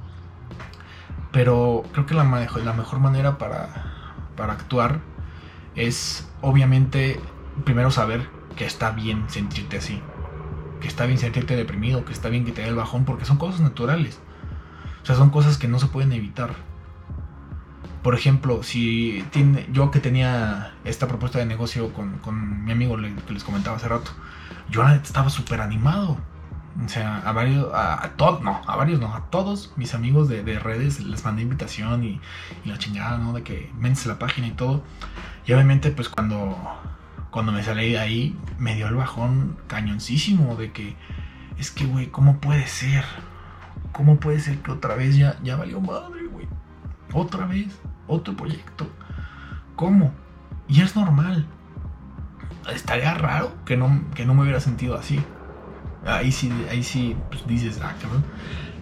Pero 1.32 1.84
creo 1.94 2.06
que 2.06 2.14
la, 2.14 2.24
la 2.24 2.74
mejor 2.74 3.00
manera 3.00 3.38
para, 3.38 3.70
para 4.36 4.54
actuar 4.54 5.00
es 5.76 6.30
obviamente 6.42 7.20
primero 7.64 7.92
saber 7.92 8.28
que 8.56 8.66
está 8.66 8.92
bien 8.92 9.26
sentirte 9.30 9.78
así, 9.78 10.02
que 10.82 10.88
está 10.88 11.06
bien 11.06 11.18
sentirte 11.18 11.56
deprimido, 11.56 12.06
que 12.06 12.14
está 12.14 12.30
bien 12.30 12.46
que 12.46 12.52
te 12.52 12.62
dé 12.62 12.68
el 12.68 12.76
bajón, 12.76 13.06
porque 13.06 13.26
son 13.26 13.38
cosas 13.38 13.62
naturales. 13.62 14.20
O 15.02 15.06
sea, 15.06 15.16
son 15.16 15.30
cosas 15.30 15.58
que 15.58 15.68
no 15.68 15.80
se 15.80 15.88
pueden 15.88 16.14
evitar. 16.14 16.52
Por 18.04 18.16
ejemplo, 18.16 18.64
si 18.64 19.24
tiene, 19.32 19.68
yo 19.72 19.92
que 19.92 20.00
tenía 20.00 20.74
esta 20.84 21.08
propuesta 21.08 21.40
de 21.40 21.46
negocio 21.46 21.94
con, 21.94 22.66
mi 22.66 22.72
amigo 22.72 22.98
que 22.98 23.34
les 23.34 23.44
comentaba 23.44 23.78
hace 23.78 23.88
rato, 23.88 24.12
yo 24.70 24.88
estaba 24.90 25.30
súper 25.30 25.62
animado. 25.62 26.18
O 26.84 26.90
sea, 26.90 27.20
a 27.20 27.32
varios, 27.34 27.68
a, 27.74 28.14
todos, 28.18 28.42
no, 28.42 28.60
a 28.66 28.76
varios 28.76 29.00
no, 29.00 29.14
a 29.14 29.30
todos 29.30 29.74
mis 29.78 29.94
amigos 29.94 30.28
de, 30.28 30.42
redes 30.60 31.00
les 31.00 31.24
mandé 31.24 31.44
invitación 31.44 32.04
y, 32.04 32.20
la 32.66 32.78
chingada, 32.78 33.18
¿no? 33.20 33.32
De 33.32 33.44
que 33.44 33.72
mense 33.78 34.10
la 34.10 34.20
página 34.20 34.48
y 34.48 34.52
todo. 34.52 34.84
Y 35.46 35.54
obviamente, 35.54 35.92
pues 35.92 36.10
cuando, 36.10 36.58
cuando 37.34 37.52
me 37.52 37.64
salí 37.64 37.94
de 37.94 38.00
ahí, 38.00 38.38
me 38.60 38.76
dio 38.76 38.88
el 38.88 38.94
bajón 38.94 39.58
cañoncísimo 39.66 40.56
de 40.56 40.72
que, 40.72 40.96
es 41.58 41.72
que, 41.72 41.88
güey, 41.88 42.12
¿cómo 42.12 42.38
puede 42.38 42.68
ser? 42.68 43.04
¿Cómo 43.92 44.20
puede 44.20 44.40
ser 44.40 44.60
que 44.60 44.70
otra 44.70 44.94
vez 44.94 45.18
ya, 45.18 45.40
ya 45.42 45.56
valió 45.56 45.82
madre, 45.82 46.28
güey? 46.28 46.48
Otra 47.12 47.48
vez 47.48 47.68
otro 48.08 48.36
proyecto. 48.36 48.88
¿Cómo? 49.76 50.14
Y 50.68 50.82
es 50.82 50.96
normal. 50.96 51.48
Estaría 52.72 53.16
raro 53.16 53.52
que 53.66 53.78
no, 53.78 54.04
que 54.14 54.28
no 54.28 54.36
me 54.36 54.44
hubiera 54.44 54.60
sentido 54.60 54.96
así. 54.96 55.20
Ahí 56.06 56.32
sí, 56.32 56.52
ahí 56.70 56.84
sí 56.84 57.18
pues 57.32 57.48
dices, 57.48 57.82
ah, 57.82 57.96
cabrón, 58.00 58.24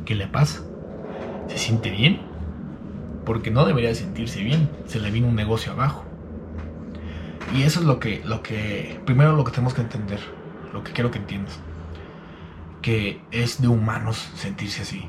¿qué 0.03 0.13
le 0.13 0.27
pasa? 0.27 0.59
¿Se 1.47 1.57
siente 1.57 1.89
bien? 1.89 2.19
Porque 3.25 3.49
no 3.49 3.63
debería 3.63 3.95
sentirse 3.95 4.43
bien. 4.43 4.69
Se 4.87 4.99
le 4.99 5.09
vino 5.09 5.29
un 5.29 5.35
negocio 5.35 5.71
abajo. 5.71 6.10
Y 7.53 7.63
eso 7.63 7.81
es 7.81 7.85
lo 7.85 7.99
que, 7.99 8.21
lo 8.25 8.41
que, 8.41 9.01
primero 9.05 9.35
lo 9.35 9.43
que 9.43 9.51
tenemos 9.51 9.73
que 9.73 9.81
entender, 9.81 10.21
lo 10.73 10.83
que 10.83 10.93
quiero 10.93 11.11
que 11.11 11.19
entiendas, 11.19 11.59
que 12.81 13.21
es 13.31 13.61
de 13.61 13.67
humanos 13.67 14.29
sentirse 14.35 14.83
así. 14.83 15.07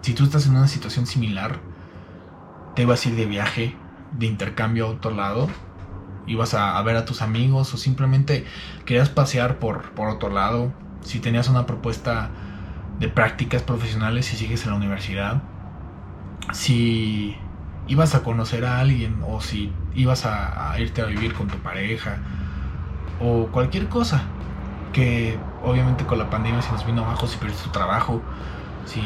Si 0.00 0.14
tú 0.14 0.24
estás 0.24 0.46
en 0.46 0.56
una 0.56 0.68
situación 0.68 1.06
similar, 1.06 1.60
te 2.74 2.82
ibas 2.82 3.04
a 3.04 3.08
ir 3.08 3.16
de 3.16 3.26
viaje, 3.26 3.76
de 4.12 4.26
intercambio 4.26 4.86
a 4.86 4.90
otro 4.90 5.10
lado, 5.10 5.48
ibas 6.26 6.54
a, 6.54 6.80
ver 6.82 6.96
a 6.96 7.04
tus 7.04 7.20
amigos 7.20 7.74
o 7.74 7.76
simplemente 7.76 8.46
querías 8.86 9.10
pasear 9.10 9.58
por, 9.58 9.90
por 9.90 10.08
otro 10.08 10.30
lado, 10.30 10.72
si 11.02 11.20
tenías 11.20 11.48
una 11.48 11.66
propuesta 11.66 12.30
de 12.98 13.08
prácticas 13.08 13.62
profesionales 13.62 14.26
si 14.26 14.36
sigues 14.36 14.64
en 14.64 14.70
la 14.70 14.76
universidad, 14.76 15.42
si 16.52 17.36
ibas 17.86 18.14
a 18.14 18.22
conocer 18.22 18.64
a 18.64 18.78
alguien 18.78 19.20
o 19.26 19.40
si 19.40 19.72
ibas 19.94 20.26
a, 20.26 20.78
irte 20.78 21.02
a 21.02 21.06
vivir 21.06 21.34
con 21.34 21.48
tu 21.48 21.56
pareja 21.58 22.18
o 23.20 23.46
cualquier 23.46 23.88
cosa 23.88 24.22
que 24.92 25.38
obviamente 25.62 26.04
con 26.04 26.18
la 26.18 26.30
pandemia 26.30 26.62
se 26.62 26.72
nos 26.72 26.86
vino 26.86 27.04
abajo, 27.04 27.26
si 27.26 27.36
perdiste 27.36 27.64
tu 27.64 27.70
trabajo, 27.70 28.22
si, 28.86 29.02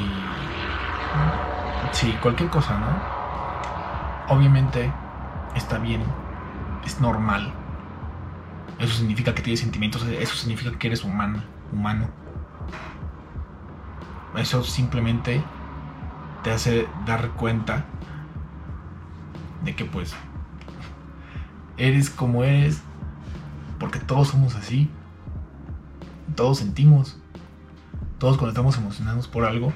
si 1.93 2.13
cualquier 2.13 2.51
cosa, 2.51 2.79
¿no? 2.79 3.19
obviamente 4.29 4.93
está 5.55 5.79
bien, 5.79 6.03
es 6.85 7.01
normal. 7.01 7.53
Eso 8.79 8.95
significa 8.95 9.35
que 9.35 9.43
tienes 9.43 9.61
sentimientos, 9.61 10.03
eso 10.07 10.35
significa 10.37 10.79
que 10.79 10.87
eres 10.87 11.03
humano, 11.03 11.43
humano. 11.73 12.09
Eso 14.37 14.63
simplemente 14.63 15.43
te 16.45 16.53
hace 16.53 16.87
dar 17.05 17.31
cuenta 17.31 17.87
de 19.65 19.75
que 19.75 19.85
pues 19.85 20.15
eres 21.79 22.11
como 22.11 22.45
eres 22.45 22.83
porque 23.79 23.99
todos 23.99 24.29
somos 24.29 24.55
así. 24.55 24.91
Todos 26.35 26.59
sentimos. 26.59 27.19
Todos 28.19 28.37
cuando 28.37 28.51
estamos 28.51 28.77
emocionados 28.77 29.29
por 29.29 29.45
algo, 29.45 29.73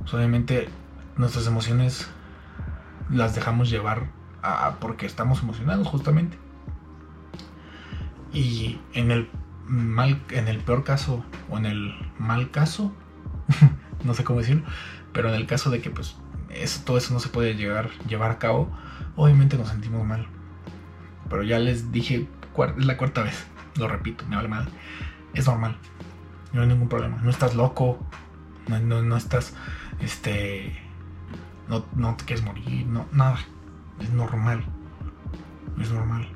pues, 0.00 0.14
obviamente 0.14 0.68
nuestras 1.16 1.46
emociones 1.46 2.08
las 3.10 3.34
dejamos 3.34 3.68
llevar 3.70 4.10
a, 4.42 4.76
porque 4.80 5.06
estamos 5.06 5.42
emocionados 5.42 5.86
justamente. 5.86 6.38
Y 8.32 8.78
en 8.94 9.10
el 9.10 9.28
mal, 9.66 10.22
en 10.30 10.48
el 10.48 10.58
peor 10.58 10.84
caso 10.84 11.24
o 11.50 11.58
en 11.58 11.66
el 11.66 11.94
mal 12.18 12.50
caso, 12.50 12.92
no 14.04 14.14
sé 14.14 14.22
cómo 14.22 14.38
decirlo, 14.38 14.62
pero 15.12 15.28
en 15.28 15.34
el 15.34 15.46
caso 15.46 15.70
de 15.70 15.80
que 15.80 15.90
pues 15.90 16.16
todo 16.84 16.98
eso 16.98 17.12
no 17.12 17.20
se 17.20 17.28
puede 17.28 17.54
llegar, 17.54 17.90
llevar 18.08 18.30
a 18.30 18.38
cabo, 18.38 18.70
obviamente 19.16 19.56
nos 19.58 19.68
sentimos 19.68 20.06
mal. 20.06 20.26
Pero 21.30 21.44
ya 21.44 21.58
les 21.58 21.92
dije, 21.92 22.28
la 22.76 22.96
cuarta 22.96 23.22
vez, 23.22 23.46
lo 23.76 23.88
repito, 23.88 24.26
me 24.26 24.36
vale 24.36 24.48
mal. 24.48 24.68
Es 25.32 25.46
normal, 25.46 25.76
no 26.52 26.62
hay 26.62 26.68
ningún 26.68 26.88
problema. 26.88 27.18
No 27.22 27.30
estás 27.30 27.54
loco, 27.54 27.98
no, 28.66 28.80
no, 28.80 29.00
no 29.02 29.16
estás, 29.16 29.54
este, 30.00 30.76
no, 31.68 32.16
te 32.16 32.24
quieres 32.24 32.44
morir, 32.44 32.86
no, 32.86 33.06
nada. 33.12 33.38
Es 34.00 34.10
normal. 34.10 34.64
Es 35.80 35.90
normal. 35.92 36.28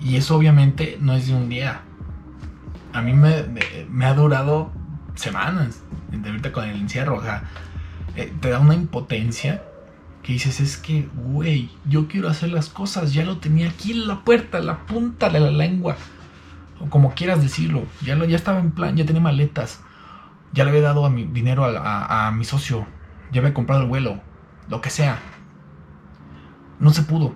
Y 0.00 0.16
eso 0.16 0.36
obviamente 0.36 0.98
no 1.00 1.14
es 1.14 1.28
de 1.28 1.34
un 1.34 1.48
día. 1.48 1.82
A 2.92 3.02
mí 3.02 3.12
me, 3.12 3.44
me, 3.88 4.04
ha 4.06 4.14
durado 4.14 4.72
semanas 5.14 5.82
de 6.10 6.52
con 6.52 6.64
el 6.64 6.80
encierro. 6.80 7.16
O 7.16 7.22
sea, 7.22 7.44
eh, 8.16 8.32
te 8.40 8.50
da 8.50 8.58
una 8.58 8.74
impotencia 8.74 9.62
dices, 10.34 10.60
es 10.60 10.76
que, 10.76 11.08
güey, 11.14 11.70
yo 11.86 12.08
quiero 12.08 12.28
hacer 12.28 12.50
las 12.50 12.68
cosas. 12.68 13.12
Ya 13.12 13.24
lo 13.24 13.38
tenía 13.38 13.68
aquí 13.68 13.92
en 13.92 14.06
la 14.06 14.24
puerta, 14.24 14.60
la 14.60 14.86
punta 14.86 15.30
de 15.30 15.40
la 15.40 15.50
lengua. 15.50 15.96
O 16.80 16.88
como 16.90 17.14
quieras 17.14 17.42
decirlo. 17.42 17.84
Ya, 18.02 18.14
lo, 18.14 18.24
ya 18.24 18.36
estaba 18.36 18.60
en 18.60 18.72
plan, 18.72 18.96
ya 18.96 19.06
tenía 19.06 19.22
maletas. 19.22 19.80
Ya 20.52 20.64
le 20.64 20.70
había 20.70 20.82
dado 20.82 21.08
mi 21.10 21.24
dinero 21.24 21.64
a 21.64 22.30
mi 22.32 22.44
socio 22.44 22.86
ya 23.30 23.40
había 23.40 23.54
comprado 23.54 23.82
el 23.82 23.88
vuelo, 23.88 24.20
lo 24.68 24.80
que 24.80 24.90
sea. 24.90 25.18
No 26.80 26.90
se 26.90 27.02
pudo. 27.02 27.34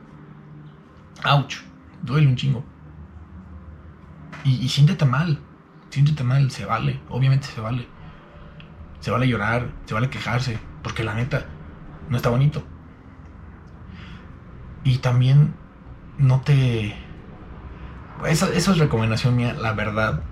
Ouch, 1.24 1.56
duele 2.02 2.26
un 2.26 2.36
chingo. 2.36 2.64
Y, 4.44 4.68
siéntete 4.68 5.04
mal, 5.04 5.38
siéntete 5.90 6.24
mal, 6.24 6.50
se 6.50 6.64
vale, 6.64 7.00
obviamente 7.08 7.46
se 7.46 7.60
vale. 7.60 7.86
Se 9.00 9.10
vale 9.10 9.28
llorar, 9.28 9.70
se 9.84 9.94
vale 9.94 10.10
quejarse, 10.10 10.58
Porque 10.82 11.04
la 11.04 11.14
neta, 11.14 11.46
no 12.08 12.16
está 12.16 12.28
bonito. 12.28 12.64
Y 14.84 14.98
también 14.98 15.54
no 16.18 16.40
te... 16.40 16.94
Eso, 18.26 18.52
eso 18.52 18.72
es 18.72 18.78
recomendación 18.78 19.36
mía, 19.36 19.54
la 19.54 19.72
verdad. 19.72 20.22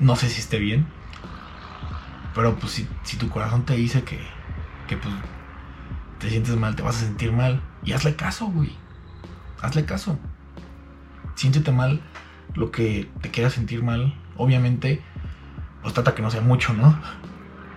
No 0.00 0.16
sé 0.16 0.28
si 0.28 0.40
esté 0.40 0.58
bien. 0.58 0.86
Pero 2.34 2.56
pues 2.56 2.72
si, 2.72 2.88
si 3.02 3.16
tu 3.16 3.28
corazón 3.28 3.64
te 3.64 3.74
dice 3.74 4.04
que, 4.04 4.18
que 4.86 4.96
pues 4.96 5.14
te 6.18 6.30
sientes 6.30 6.56
mal, 6.56 6.76
te 6.76 6.82
vas 6.82 6.96
a 6.96 7.00
sentir 7.00 7.32
mal. 7.32 7.60
Y 7.84 7.92
hazle 7.92 8.16
caso, 8.16 8.46
güey. 8.46 8.72
Hazle 9.60 9.84
caso. 9.84 10.18
Siéntete 11.34 11.72
mal 11.72 12.00
lo 12.54 12.70
que 12.70 13.08
te 13.20 13.30
quiera 13.30 13.50
sentir 13.50 13.82
mal. 13.82 14.14
Obviamente, 14.36 15.02
pues 15.82 15.94
trata 15.94 16.14
que 16.14 16.22
no 16.22 16.30
sea 16.30 16.40
mucho, 16.40 16.72
¿no? 16.72 16.98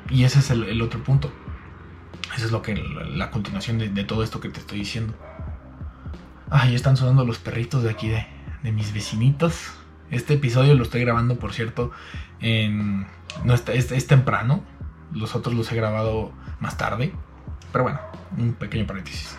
Y 0.09 0.23
ese 0.23 0.39
es 0.39 0.49
el, 0.49 0.81
otro 0.81 1.03
punto. 1.03 1.31
Esa 2.35 2.45
es 2.45 2.51
lo 2.51 2.61
que 2.61 2.75
la, 2.75 3.31
continuación 3.31 3.77
de, 3.77 4.03
todo 4.03 4.23
esto 4.23 4.39
que 4.39 4.49
te 4.49 4.59
estoy 4.59 4.79
diciendo. 4.79 5.13
Ya 6.51 6.75
están 6.75 6.97
sonando 6.97 7.25
los 7.25 7.39
perritos 7.39 7.83
de 7.83 7.89
aquí 7.89 8.09
de, 8.09 8.25
de 8.61 8.71
mis 8.71 8.93
vecinitos. 8.93 9.71
Este 10.09 10.33
episodio 10.33 10.75
lo 10.75 10.83
estoy 10.83 11.01
grabando, 11.01 11.39
por 11.39 11.53
cierto, 11.53 11.91
no 12.41 13.53
es, 13.53 13.91
es, 13.91 14.07
temprano. 14.07 14.63
Los 15.13 15.35
otros 15.35 15.55
los 15.55 15.71
he 15.71 15.75
grabado 15.75 16.33
más 16.59 16.77
tarde. 16.77 17.13
Pero 17.71 17.83
bueno, 17.83 17.99
un 18.37 18.53
pequeño 18.53 18.85
paréntesis. 18.85 19.35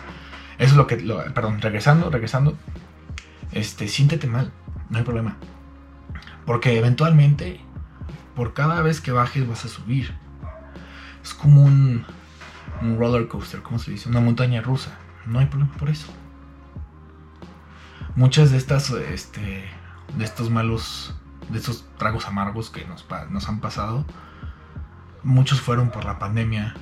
Eso 0.57 0.71
es 0.71 0.75
lo 0.75 0.87
que. 0.87 0.97
perdón, 1.33 1.61
regresando, 1.61 2.09
regresando. 2.09 2.57
Este, 3.51 3.87
siéntete 3.87 4.27
mal. 4.27 4.51
No 4.89 4.97
hay 4.97 5.03
problema. 5.03 5.37
Porque 6.45 6.77
eventualmente, 6.77 7.61
por 8.35 8.53
cada 8.53 8.81
vez 8.81 9.01
que 9.01 9.11
bajes, 9.11 9.47
vas 9.47 9.65
a 9.65 9.67
subir. 9.67 10.15
Es 11.23 11.33
como 11.33 11.63
un, 11.63 12.05
un 12.81 12.97
roller 12.97 13.27
coaster, 13.27 13.61
¿cómo 13.61 13.79
se 13.79 13.91
dice? 13.91 14.09
Una 14.09 14.19
montaña 14.19 14.61
rusa. 14.61 14.97
No 15.25 15.39
hay 15.39 15.45
problema 15.45 15.73
por 15.77 15.89
eso. 15.89 16.11
Muchas 18.15 18.51
de 18.51 18.57
estas, 18.57 18.91
este, 18.91 19.65
de 20.15 20.23
estos 20.23 20.51
malos, 20.51 21.15
de 21.49 21.57
estos 21.57 21.85
tragos 21.97 22.27
amargos 22.27 22.69
que 22.69 22.85
nos, 22.85 23.05
nos 23.29 23.49
han 23.49 23.59
pasado, 23.59 24.05
muchos 25.23 25.61
fueron 25.61 25.89
por 25.89 26.05
la 26.05 26.19
pandemia 26.19 26.75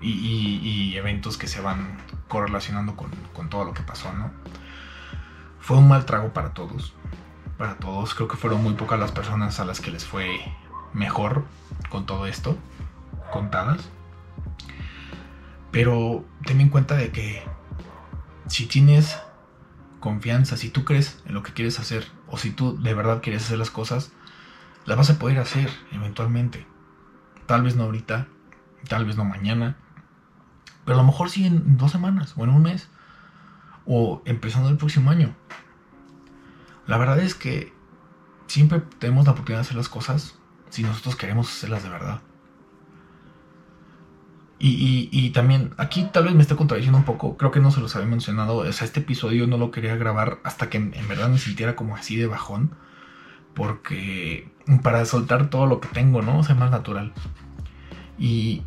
y, 0.00 0.94
eventos 0.96 1.36
que 1.36 1.46
se 1.46 1.60
van 1.60 1.98
correlacionando 2.26 2.96
con, 2.96 3.10
con, 3.32 3.48
todo 3.48 3.64
lo 3.64 3.74
que 3.74 3.82
pasó, 3.82 4.12
¿no? 4.12 4.32
Fue 5.60 5.76
un 5.76 5.88
mal 5.88 6.04
trago 6.04 6.32
para 6.32 6.52
todos, 6.52 6.94
para 7.56 7.76
todos. 7.76 8.14
Creo 8.14 8.26
que 8.26 8.36
fueron 8.36 8.62
muy 8.62 8.74
pocas 8.74 8.98
las 8.98 9.12
personas 9.12 9.60
a 9.60 9.64
las 9.64 9.80
que 9.80 9.90
les 9.90 10.04
fue 10.04 10.40
mejor 10.92 11.44
con 11.90 12.06
todo 12.06 12.26
esto, 12.26 12.56
contadas. 13.32 13.88
Pero 15.70 16.24
ten 16.44 16.60
en 16.60 16.70
cuenta 16.70 16.96
de 16.96 17.12
que 17.12 17.44
si 18.48 18.66
tienes 18.66 19.16
confianza, 20.00 20.56
si 20.56 20.70
tú 20.70 20.84
crees 20.84 21.22
en 21.26 21.34
lo 21.34 21.42
que 21.42 21.52
quieres 21.52 21.78
hacer 21.78 22.06
o 22.28 22.38
si 22.38 22.50
tú 22.50 22.80
de 22.82 22.94
verdad 22.94 23.22
quieres 23.22 23.44
hacer 23.44 23.58
las 23.58 23.70
cosas, 23.70 24.12
las 24.86 24.96
vas 24.96 25.10
a 25.10 25.18
poder 25.18 25.38
hacer 25.38 25.70
eventualmente. 25.92 26.66
Tal 27.46 27.62
vez 27.62 27.76
no 27.76 27.84
ahorita, 27.84 28.26
tal 28.88 29.04
vez 29.04 29.16
no 29.16 29.24
mañana, 29.24 29.76
pero 30.84 30.98
a 30.98 31.02
lo 31.02 31.06
mejor 31.06 31.30
sí 31.30 31.46
en 31.46 31.76
dos 31.76 31.92
semanas 31.92 32.34
o 32.36 32.44
en 32.44 32.50
un 32.50 32.62
mes 32.62 32.88
o 33.86 34.22
empezando 34.24 34.68
el 34.68 34.76
próximo 34.76 35.10
año. 35.10 35.34
La 36.86 36.96
verdad 36.96 37.20
es 37.20 37.34
que 37.34 37.72
siempre 38.46 38.80
tenemos 38.98 39.26
la 39.26 39.32
oportunidad 39.32 39.60
de 39.60 39.66
hacer 39.66 39.76
las 39.76 39.88
cosas 39.88 40.38
si 40.70 40.82
nosotros 40.82 41.16
queremos 41.16 41.48
hacerlas 41.48 41.82
de 41.82 41.88
verdad. 41.88 42.20
Y, 44.62 45.30
también, 45.30 45.72
aquí 45.78 46.06
tal 46.12 46.24
vez 46.24 46.34
me 46.34 46.42
esté 46.42 46.54
contradiciendo 46.54 46.98
un 46.98 47.04
poco, 47.04 47.38
creo 47.38 47.50
que 47.50 47.60
no 47.60 47.70
se 47.70 47.80
los 47.80 47.96
había 47.96 48.08
mencionado, 48.08 48.58
o 48.58 48.72
sea, 48.72 48.84
este 48.84 49.00
episodio 49.00 49.46
no 49.46 49.56
lo 49.56 49.70
quería 49.70 49.96
grabar 49.96 50.38
hasta 50.44 50.68
que 50.68 50.76
en 50.76 51.08
verdad 51.08 51.30
me 51.30 51.38
sintiera 51.38 51.76
como 51.76 51.96
así 51.96 52.16
de 52.16 52.26
bajón, 52.26 52.74
porque 53.54 54.50
para 54.82 55.04
soltar 55.04 55.50
todo 55.50 55.66
lo 55.66 55.80
que 55.80 55.88
tengo, 55.88 56.22
¿no? 56.22 56.38
O 56.38 56.44
sea, 56.44 56.54
más 56.54 56.70
natural. 56.70 57.12
Y, 58.18 58.62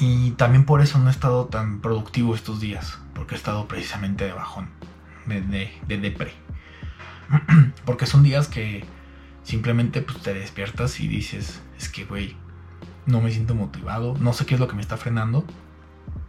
y 0.00 0.32
también 0.32 0.64
por 0.64 0.80
eso 0.80 0.98
no 0.98 1.08
he 1.08 1.12
estado 1.12 1.46
tan 1.46 1.80
productivo 1.80 2.34
estos 2.34 2.60
días, 2.60 2.98
porque 3.14 3.34
he 3.34 3.38
estado 3.38 3.66
precisamente 3.68 4.24
de 4.24 4.32
bajón, 4.32 4.68
de, 5.26 5.40
de, 5.40 5.72
de 5.86 5.98
depre. 5.98 6.32
porque 7.84 8.06
son 8.06 8.22
días 8.22 8.48
que 8.48 8.84
simplemente 9.42 10.02
pues, 10.02 10.20
te 10.20 10.34
despiertas 10.34 11.00
y 11.00 11.08
dices, 11.08 11.62
es 11.78 11.88
que, 11.88 12.04
güey, 12.04 12.36
no 13.06 13.20
me 13.20 13.30
siento 13.30 13.54
motivado, 13.54 14.16
no 14.18 14.32
sé 14.32 14.46
qué 14.46 14.54
es 14.54 14.60
lo 14.60 14.68
que 14.68 14.74
me 14.74 14.82
está 14.82 14.96
frenando, 14.96 15.44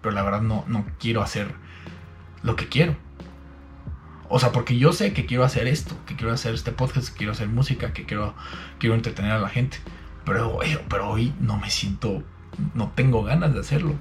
pero 0.01 0.13
la 0.13 0.23
verdad 0.23 0.41
no, 0.41 0.63
no 0.67 0.85
quiero 0.99 1.21
hacer 1.21 1.53
lo 2.43 2.55
que 2.55 2.67
quiero. 2.67 2.95
O 4.27 4.39
sea, 4.39 4.51
porque 4.51 4.77
yo 4.77 4.91
sé 4.91 5.13
que 5.13 5.25
quiero 5.25 5.43
hacer 5.43 5.67
esto, 5.67 5.95
que 6.05 6.15
quiero 6.15 6.33
hacer 6.33 6.53
este 6.53 6.71
podcast, 6.71 7.09
que 7.09 7.17
quiero 7.17 7.33
hacer 7.33 7.47
música, 7.47 7.93
que 7.93 8.05
quiero, 8.05 8.33
quiero 8.79 8.95
entretener 8.95 9.31
a 9.31 9.39
la 9.39 9.49
gente. 9.49 9.77
Pero, 10.25 10.59
pero 10.89 11.09
hoy 11.09 11.33
no 11.39 11.57
me 11.57 11.69
siento, 11.69 12.23
no 12.73 12.91
tengo 12.95 13.23
ganas 13.23 13.53
de 13.53 13.59
hacerlo. 13.59 13.93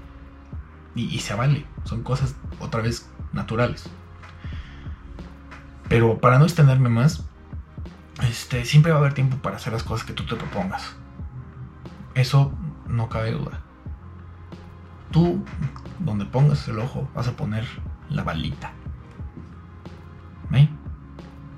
Y, 0.95 1.15
y, 1.15 1.19
se 1.19 1.35
vale, 1.35 1.67
son 1.85 2.03
cosas 2.03 2.37
otra 2.61 2.81
vez 2.81 3.11
naturales. 3.33 3.91
Pero 5.89 6.19
para 6.19 6.39
no 6.39 6.45
extenderme 6.45 6.89
más, 6.89 7.25
este, 8.23 8.65
siempre 8.65 8.93
va 8.93 8.99
a 8.99 9.01
haber 9.01 9.13
tiempo 9.13 9.37
para 9.39 9.57
hacer 9.57 9.73
las 9.73 9.83
cosas 9.83 10.07
que 10.07 10.15
tú 10.15 10.25
te 10.25 10.37
propongas. 10.37 10.97
Eso 12.15 12.57
no 12.89 13.09
cabe 13.09 13.33
duda. 13.33 13.61
Tú, 15.11 15.45
donde 16.01 16.25
pongas 16.25 16.67
el 16.69 16.79
ojo, 16.79 17.09
vas 17.15 17.29
a 17.29 17.37
poner 17.37 17.67
la 18.11 18.25
balita. 18.25 18.73
¿Me? 20.51 20.69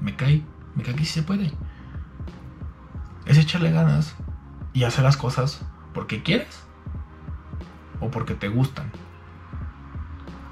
Me 0.00 0.14
cae, 0.14 0.42
me 0.74 0.82
cae 0.82 0.94
que 0.94 1.04
sí 1.04 1.12
se 1.12 1.22
puede. 1.22 1.52
Es 3.24 3.38
echarle 3.38 3.70
ganas 3.70 4.14
y 4.72 4.84
hacer 4.84 5.04
las 5.04 5.16
cosas 5.16 5.64
porque 5.94 6.22
quieres 6.22 6.64
o 8.00 8.10
porque 8.10 8.34
te 8.34 8.48
gustan. 8.48 8.90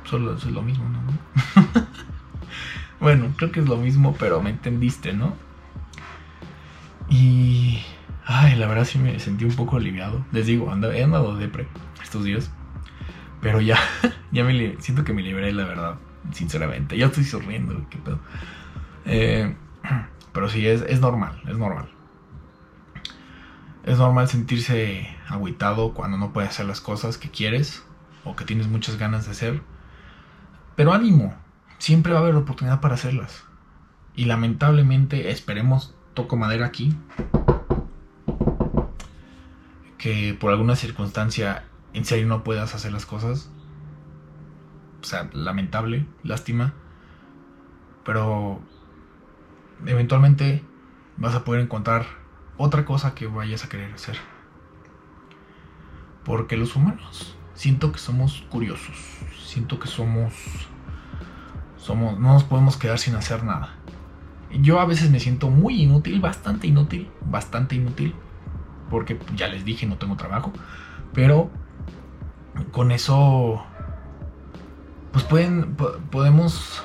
Solo 0.04 0.34
es 0.34 0.44
lo 0.46 0.62
mismo, 0.62 0.84
¿no? 0.88 1.00
bueno, 3.00 3.32
creo 3.36 3.52
que 3.52 3.60
es 3.60 3.68
lo 3.68 3.76
mismo, 3.76 4.14
pero 4.18 4.40
me 4.42 4.50
entendiste, 4.50 5.12
¿no? 5.12 5.34
Y 7.08 7.53
Ay, 8.44 8.56
la 8.56 8.66
verdad 8.66 8.84
sí 8.84 8.98
me 8.98 9.18
sentí 9.20 9.46
un 9.46 9.56
poco 9.56 9.78
aliviado. 9.78 10.22
Les 10.30 10.44
digo, 10.44 10.70
he 10.70 11.02
andado 11.02 11.34
depre 11.38 11.66
estos 12.02 12.24
días. 12.24 12.50
Pero 13.40 13.62
ya, 13.62 13.78
ya 14.32 14.44
me 14.44 14.76
siento 14.80 15.02
que 15.02 15.14
me 15.14 15.22
liberé, 15.22 15.50
la 15.54 15.64
verdad. 15.64 15.94
Sinceramente. 16.30 16.98
Ya 16.98 17.06
estoy 17.06 17.24
sonriendo, 17.24 17.86
qué 17.88 17.96
pedo. 17.96 18.20
Eh, 19.06 19.56
pero 20.34 20.50
sí, 20.50 20.66
es, 20.66 20.82
es 20.82 21.00
normal, 21.00 21.40
es 21.48 21.56
normal. 21.56 21.88
Es 23.82 23.96
normal 23.96 24.28
sentirse 24.28 25.08
agüitado 25.26 25.94
cuando 25.94 26.18
no 26.18 26.34
puedes 26.34 26.50
hacer 26.50 26.66
las 26.66 26.82
cosas 26.82 27.16
que 27.16 27.30
quieres 27.30 27.82
o 28.24 28.36
que 28.36 28.44
tienes 28.44 28.68
muchas 28.68 28.98
ganas 28.98 29.24
de 29.24 29.30
hacer. 29.30 29.62
Pero 30.76 30.92
ánimo, 30.92 31.34
siempre 31.78 32.12
va 32.12 32.18
a 32.18 32.22
haber 32.22 32.34
oportunidad 32.34 32.82
para 32.82 32.96
hacerlas. 32.96 33.44
Y 34.14 34.26
lamentablemente, 34.26 35.30
esperemos, 35.30 35.94
toco 36.12 36.36
madera 36.36 36.66
aquí, 36.66 36.94
que 40.04 40.36
por 40.38 40.50
alguna 40.50 40.76
circunstancia 40.76 41.64
en 41.94 42.04
serio 42.04 42.26
no 42.26 42.44
puedas 42.44 42.74
hacer 42.74 42.92
las 42.92 43.06
cosas. 43.06 43.50
O 45.00 45.06
sea, 45.06 45.30
lamentable, 45.32 46.04
lástima. 46.22 46.74
Pero 48.04 48.60
eventualmente 49.86 50.62
vas 51.16 51.34
a 51.34 51.42
poder 51.42 51.62
encontrar 51.62 52.04
otra 52.58 52.84
cosa 52.84 53.14
que 53.14 53.26
vayas 53.26 53.64
a 53.64 53.70
querer 53.70 53.94
hacer. 53.94 54.18
Porque 56.22 56.58
los 56.58 56.76
humanos 56.76 57.38
siento 57.54 57.90
que 57.90 57.98
somos 57.98 58.44
curiosos. 58.50 58.98
Siento 59.42 59.78
que 59.78 59.88
somos 59.88 60.34
somos 61.78 62.18
no 62.20 62.34
nos 62.34 62.44
podemos 62.44 62.76
quedar 62.76 62.98
sin 62.98 63.14
hacer 63.14 63.42
nada. 63.42 63.74
Yo 64.50 64.80
a 64.80 64.84
veces 64.84 65.10
me 65.10 65.18
siento 65.18 65.48
muy 65.48 65.80
inútil, 65.80 66.20
bastante 66.20 66.66
inútil, 66.66 67.08
bastante 67.22 67.74
inútil 67.74 68.14
porque 68.90 69.18
ya 69.34 69.48
les 69.48 69.64
dije, 69.64 69.86
no 69.86 69.96
tengo 69.96 70.16
trabajo. 70.16 70.52
Pero 71.12 71.50
con 72.72 72.90
eso, 72.90 73.64
pues 75.12 75.24
pueden, 75.24 75.76
podemos, 75.76 76.84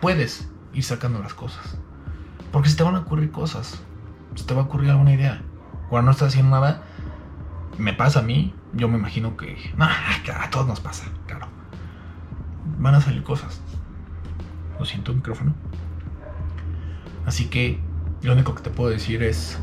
puedes 0.00 0.50
ir 0.72 0.84
sacando 0.84 1.18
las 1.18 1.34
cosas. 1.34 1.78
Porque 2.52 2.68
se 2.68 2.76
te 2.76 2.82
van 2.82 2.94
a 2.94 3.00
ocurrir 3.00 3.30
cosas, 3.30 3.82
se 4.34 4.44
te 4.44 4.54
va 4.54 4.62
a 4.62 4.64
ocurrir 4.64 4.90
alguna 4.90 5.12
idea. 5.12 5.42
Cuando 5.88 6.06
no 6.06 6.12
estás 6.12 6.28
haciendo 6.28 6.52
nada, 6.52 6.82
me 7.78 7.92
pasa 7.92 8.20
a 8.20 8.22
mí, 8.22 8.54
yo 8.72 8.88
me 8.88 8.96
imagino 8.96 9.36
que 9.36 9.56
a 9.78 10.50
todos 10.50 10.66
nos 10.66 10.80
pasa, 10.80 11.06
claro. 11.26 11.48
Van 12.78 12.94
a 12.94 13.00
salir 13.00 13.22
cosas. 13.22 13.60
Lo 14.78 14.84
siento, 14.84 15.12
micrófono. 15.12 15.54
Así 17.24 17.46
que 17.46 17.80
lo 18.22 18.32
único 18.32 18.54
que 18.54 18.62
te 18.62 18.70
puedo 18.70 18.90
decir 18.90 19.22
es 19.22 19.58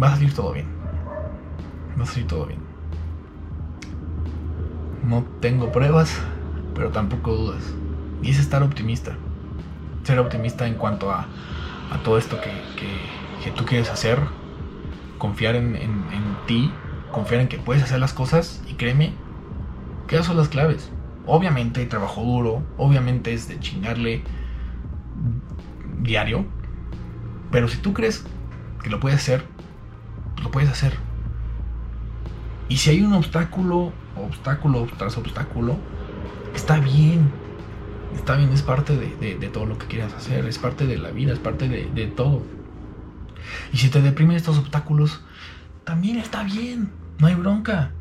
va 0.00 0.08
a 0.08 0.14
salir 0.14 0.34
todo 0.34 0.52
bien. 0.52 0.66
Va 1.98 2.04
a 2.04 2.06
salir 2.06 2.26
todo 2.26 2.46
bien. 2.46 2.60
no 5.04 5.24
tengo 5.40 5.72
pruebas, 5.72 6.16
pero 6.74 6.90
tampoco 6.90 7.34
dudas. 7.34 7.74
Y 8.22 8.30
es 8.30 8.38
estar 8.38 8.62
optimista. 8.62 9.16
Ser 10.04 10.18
optimista 10.18 10.66
en 10.66 10.74
cuanto 10.74 11.10
a, 11.10 11.26
a 11.92 11.98
todo 12.04 12.18
esto 12.18 12.40
que, 12.40 12.50
que, 12.76 13.44
que, 13.44 13.50
tú 13.50 13.64
quieres 13.64 13.90
hacer. 13.90 14.18
Confiar 15.18 15.56
en, 15.56 15.76
en, 15.76 15.90
en 16.12 16.36
ti. 16.46 16.72
Confiar 17.10 17.42
en 17.42 17.48
que 17.48 17.58
puedes 17.58 17.82
hacer 17.82 17.98
las 17.98 18.12
cosas. 18.12 18.62
Y 18.68 18.74
créeme 18.74 19.12
que 20.06 20.16
esas 20.16 20.28
son 20.28 20.36
las 20.36 20.48
claves. 20.48 20.90
Obviamente 21.26 21.84
trabajo 21.86 22.22
duro. 22.22 22.62
Obviamente 22.78 23.32
es 23.32 23.48
de 23.48 23.58
chingarle 23.58 24.22
diario. 26.00 26.44
Pero 27.50 27.68
si 27.68 27.78
tú 27.78 27.92
crees 27.92 28.24
que 28.82 28.90
lo 28.90 28.98
puedes 28.98 29.18
hacer, 29.18 29.44
lo 30.42 30.50
puedes 30.50 30.70
hacer. 30.70 30.94
Y 32.68 32.78
si 32.78 32.90
hay 32.90 33.02
un 33.02 33.12
obstáculo, 33.12 33.92
obstáculo 34.16 34.86
tras 34.98 35.16
obstáculo, 35.16 35.76
está 36.54 36.78
bien. 36.78 37.30
Está 38.14 38.36
bien, 38.36 38.50
es 38.50 38.62
parte 38.62 38.96
de, 38.96 39.38
de, 39.38 39.48
todo 39.48 39.64
lo 39.64 39.78
que 39.78 39.86
quieras 39.86 40.12
hacer, 40.12 40.44
es 40.44 40.58
parte 40.58 40.86
de 40.86 40.98
la 40.98 41.10
vida, 41.10 41.32
es 41.32 41.38
parte 41.38 41.66
de, 41.68 41.90
de 41.94 42.06
todo. 42.06 42.42
Y 43.72 43.78
si 43.78 43.88
te 43.88 44.02
deprimen 44.02 44.36
estos 44.36 44.58
obstáculos, 44.58 45.22
también 45.84 46.18
está 46.18 46.42
bien. 46.42 46.92
No 47.18 47.26
hay 47.26 47.34
bronca. 47.34 47.92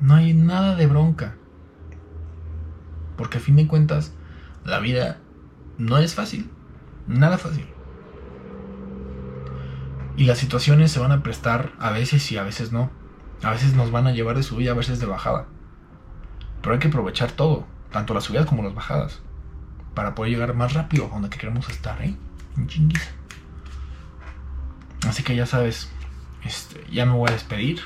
No 0.00 0.14
hay 0.14 0.34
nada 0.34 0.76
de 0.76 0.86
bronca. 0.86 1.36
Porque 3.16 3.38
a 3.38 3.40
fin 3.40 3.56
de 3.56 3.66
cuentas, 3.66 4.12
la 4.64 4.80
vida 4.80 5.18
no 5.78 5.98
es 5.98 6.14
fácil. 6.14 6.50
Nada 7.06 7.38
fácil. 7.38 7.66
Y 10.16 10.24
las 10.24 10.38
situaciones 10.38 10.92
se 10.92 11.00
van 11.00 11.12
a 11.12 11.22
prestar 11.22 11.72
a 11.78 11.90
veces 11.90 12.30
y 12.30 12.36
a 12.36 12.44
veces 12.44 12.72
no. 12.72 12.90
A 13.42 13.50
veces 13.50 13.74
nos 13.74 13.90
van 13.90 14.06
a 14.06 14.12
llevar 14.12 14.36
de 14.36 14.42
subida, 14.42 14.70
a 14.70 14.74
veces 14.74 15.00
de 15.00 15.06
bajada. 15.06 15.46
Pero 16.62 16.74
hay 16.74 16.78
que 16.78 16.88
aprovechar 16.88 17.32
todo, 17.32 17.66
tanto 17.90 18.14
las 18.14 18.24
subidas 18.24 18.46
como 18.46 18.62
las 18.62 18.74
bajadas, 18.74 19.20
para 19.94 20.14
poder 20.14 20.32
llegar 20.32 20.54
más 20.54 20.72
rápido 20.72 21.06
a 21.06 21.08
donde 21.08 21.28
queremos 21.28 21.68
estar, 21.68 22.00
¿eh? 22.02 22.16
Así 25.06 25.22
que 25.22 25.36
ya 25.36 25.46
sabes, 25.46 25.90
este, 26.44 26.84
ya 26.90 27.04
me 27.04 27.12
voy 27.12 27.28
a 27.28 27.32
despedir. 27.32 27.80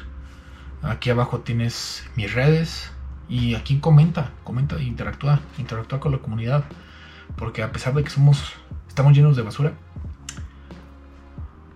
Aquí 0.82 1.10
abajo 1.10 1.40
tienes 1.40 2.04
mis 2.14 2.32
redes 2.32 2.92
y 3.28 3.54
aquí 3.56 3.80
comenta, 3.80 4.30
comenta, 4.44 4.80
interactúa, 4.80 5.40
interactúa 5.58 5.98
con 5.98 6.12
la 6.12 6.18
comunidad. 6.18 6.64
Porque 7.36 7.62
a 7.62 7.72
pesar 7.72 7.94
de 7.94 8.04
que 8.04 8.10
somos, 8.10 8.52
estamos 8.86 9.12
llenos 9.12 9.36
de 9.36 9.42
basura, 9.42 9.72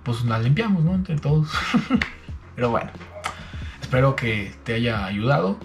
pues 0.02 0.24
la 0.24 0.38
limpiamos, 0.38 0.82
¿no? 0.82 0.94
Entre 0.94 1.16
todos. 1.16 1.48
Pero 2.54 2.70
bueno, 2.70 2.90
espero 3.80 4.16
que 4.16 4.54
te 4.64 4.74
haya 4.74 5.06
ayudado, 5.06 5.58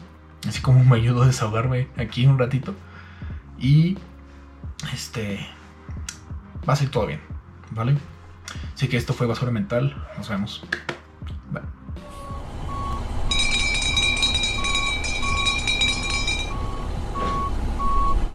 así 0.47 0.61
como 0.61 0.83
me 0.83 0.97
ayudó 0.97 1.23
a 1.23 1.27
desahogarme 1.27 1.87
aquí 1.97 2.25
un 2.25 2.39
ratito. 2.39 2.73
Y 3.59 3.97
este 4.93 5.45
va 6.67 6.73
a 6.73 6.75
ser 6.75 6.89
todo 6.89 7.07
bien, 7.07 7.21
¿vale? 7.71 7.97
Así 8.73 8.87
que 8.87 8.97
esto 8.97 9.13
fue 9.13 9.27
Basura 9.27 9.51
Mental, 9.51 9.95
nos 10.17 10.29
vemos. 10.29 10.63